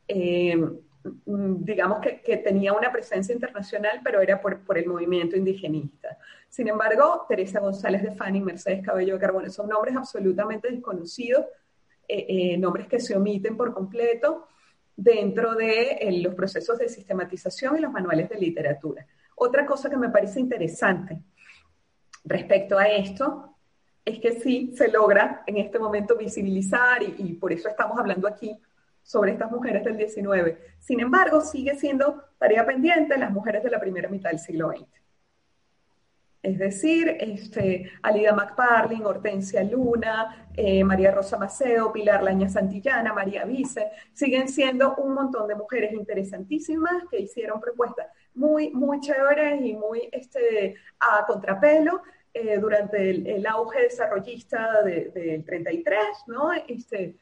[0.08, 0.58] Eh,
[1.04, 6.16] digamos que, tenía una presencia internacional, pero era por, el movimiento indigenista.
[6.48, 11.46] Sin embargo, Teresa González de Fanning, Mercedes Cabello de Carbone, son nombres absolutamente desconocidos,
[12.08, 14.48] eh, eh, nombres que se omiten por completo
[14.96, 19.06] dentro de los procesos de sistematización y los manuales de literatura.
[19.36, 21.18] Otra cosa que me parece interesante
[22.24, 23.56] respecto a esto
[24.04, 28.56] es que sí se logra en este momento visibilizar y, por eso estamos hablando aquí
[29.02, 30.58] sobre estas mujeres del 19.
[30.78, 35.01] Sin embargo, sigue siendo tarea pendiente las mujeres de la primera mitad del siglo XX.
[36.42, 43.44] Es decir, este, Alida McParlin, Hortensia Luna, eh, María Rosa Maceo, Pilar Laña Santillana, María
[43.44, 49.74] Vice, siguen siendo un montón de mujeres interesantísimas que hicieron propuestas muy, muy chéveres y
[49.74, 52.02] muy este, a contrapelo
[52.34, 56.50] eh, durante el, auge desarrollista del 33, ¿no?
[56.52, 57.16] Este,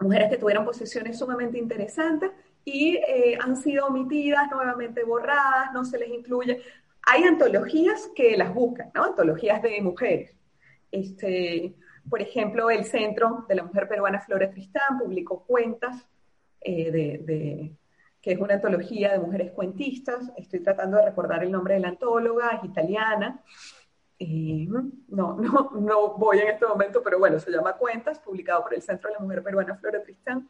[0.00, 2.32] mujeres que tuvieron posiciones sumamente interesantes
[2.64, 6.62] y eh, han sido omitidas, nuevamente borradas, no se les incluye.
[7.06, 8.90] Hay antologías que las buscan.
[8.94, 10.34] Antologías de mujeres.
[10.90, 11.74] Este,
[12.08, 16.08] por ejemplo, el Centro de la Mujer Peruana Flora Tristán publicó cuentas
[16.60, 17.76] eh, de
[18.24, 20.32] que es una antología de mujeres cuentistas.
[20.38, 23.42] Estoy tratando de recordar el nombre de la antóloga, es italiana.
[24.18, 28.72] Eh, no, no, no voy en este momento, pero bueno, se llama Cuentas, publicado por
[28.72, 30.48] el Centro de la Mujer Peruana Flora Tristán.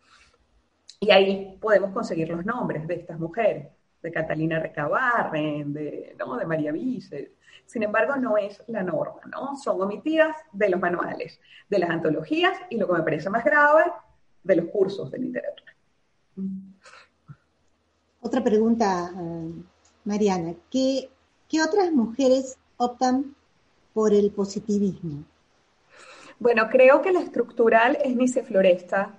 [1.01, 3.73] Y ahí podemos conseguir los nombres de estas mujeres,
[4.05, 6.37] de Catalina Recabarren, de, ¿no?
[6.37, 7.33] de María Vice.
[7.65, 9.57] Sin embargo, no es la norma, ¿no?
[9.57, 11.41] Son omitidas de los manuales,
[11.71, 13.85] de las antologías y lo que me parece más grave,
[14.43, 15.73] de los cursos de literatura.
[18.21, 19.53] Otra pregunta, eh,
[20.05, 20.55] Mariana.
[20.71, 21.09] ¿Qué,
[21.65, 23.35] otras mujeres optan
[23.95, 25.25] por el positivismo?
[26.39, 29.15] Bueno, creo que la estructural es Nice Floresta,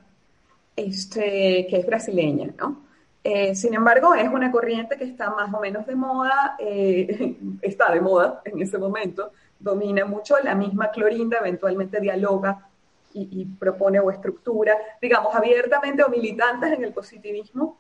[0.76, 2.85] este, que es brasileña, ¿no?
[3.28, 7.92] Eh, sin embargo, es una corriente que está más o menos de moda, eh, está
[7.92, 12.70] de moda en ese momento, domina mucho, la misma Clorinda eventualmente dialoga
[13.16, 17.80] y, propone o estructura, digamos, abiertamente o militantes en el positivismo,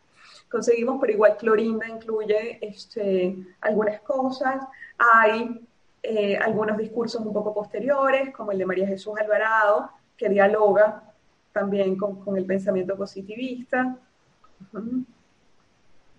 [0.49, 4.63] conseguimos, pero igual Clorinda incluye este, algunas cosas.
[4.97, 5.63] Hay
[6.01, 11.03] eh, algunos discursos un poco posteriores, como el de María Jesús Alvarado, que dialoga
[11.51, 13.95] también con, el pensamiento positivista.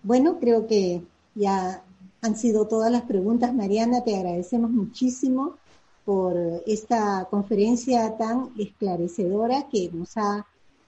[0.07, 1.03] Bueno, creo que
[1.35, 1.83] ya
[2.21, 4.05] han sido todas las preguntas, Mariana.
[4.05, 5.57] Te agradecemos muchísimo
[6.05, 10.45] por esta conferencia tan esclarecedora que nos ha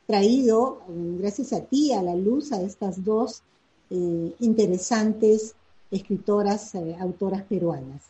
[0.07, 3.43] traído, gracias a ti, a la luz, a estas dos
[3.89, 5.53] eh, interesantes
[5.91, 8.05] escritoras, eh, autoras peruanas.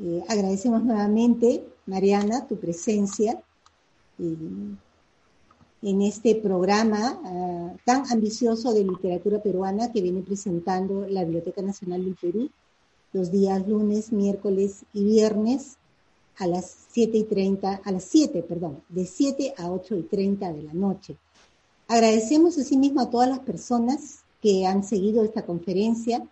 [0.00, 3.40] Eh, agradecemos nuevamente, Mariana, tu presencia
[5.82, 7.18] en este programa
[7.84, 12.50] tan ambicioso de literatura peruana que viene presentando la Biblioteca Nacional del Perú
[13.12, 15.76] los días lunes, miércoles y viernes
[16.38, 20.52] a las 7 y 30, a las 7, perdón, de 7 a 8 y 30
[20.52, 21.16] de la noche.
[21.88, 26.26] Agradecemos asimismo a todas las personas que han seguido esta conferencia.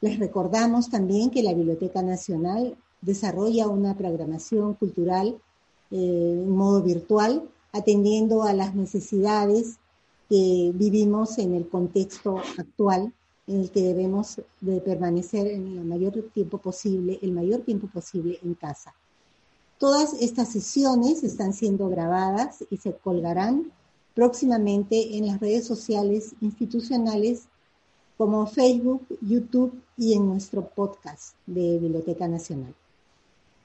[0.00, 5.36] Les recordamos también que la Biblioteca Nacional desarrolla una programación cultural
[5.90, 7.42] eh, en modo virtual,
[7.72, 9.78] atendiendo a las necesidades
[10.28, 13.12] que vivimos en el contexto actual
[13.46, 18.38] en el que debemos de permanecer en el mayor tiempo posible, el mayor tiempo posible
[18.42, 18.94] en casa.
[19.78, 23.72] Todas estas sesiones están siendo grabadas y se colgarán
[24.14, 27.46] próximamente en las redes sociales institucionales
[28.16, 32.74] como Facebook, YouTube y en nuestro podcast de Biblioteca Nacional.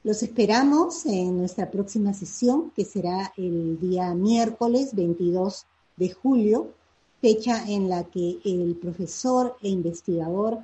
[0.07, 5.65] Los esperamos en nuestra próxima sesión, que será el día miércoles 22
[5.97, 6.69] de julio,
[7.19, 10.59] fecha en la que el profesor e investigador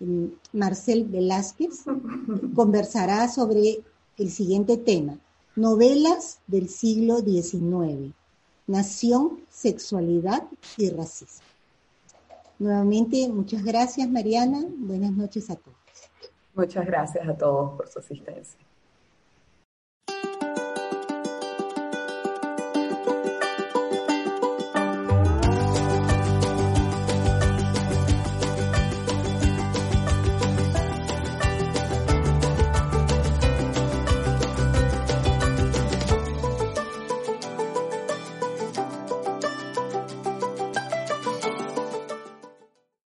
[0.00, 1.84] mm, Marcel Velázquez
[2.54, 3.80] conversará sobre
[4.16, 5.18] el siguiente tema,
[5.56, 8.14] novelas del siglo XIX,
[8.66, 10.44] nación, sexualidad
[10.78, 11.44] y racismo.
[12.58, 15.76] Nuevamente, muchas gracias Mariana, buenas noches a todos.
[16.54, 18.65] Muchas gracias a todos por su asistencia.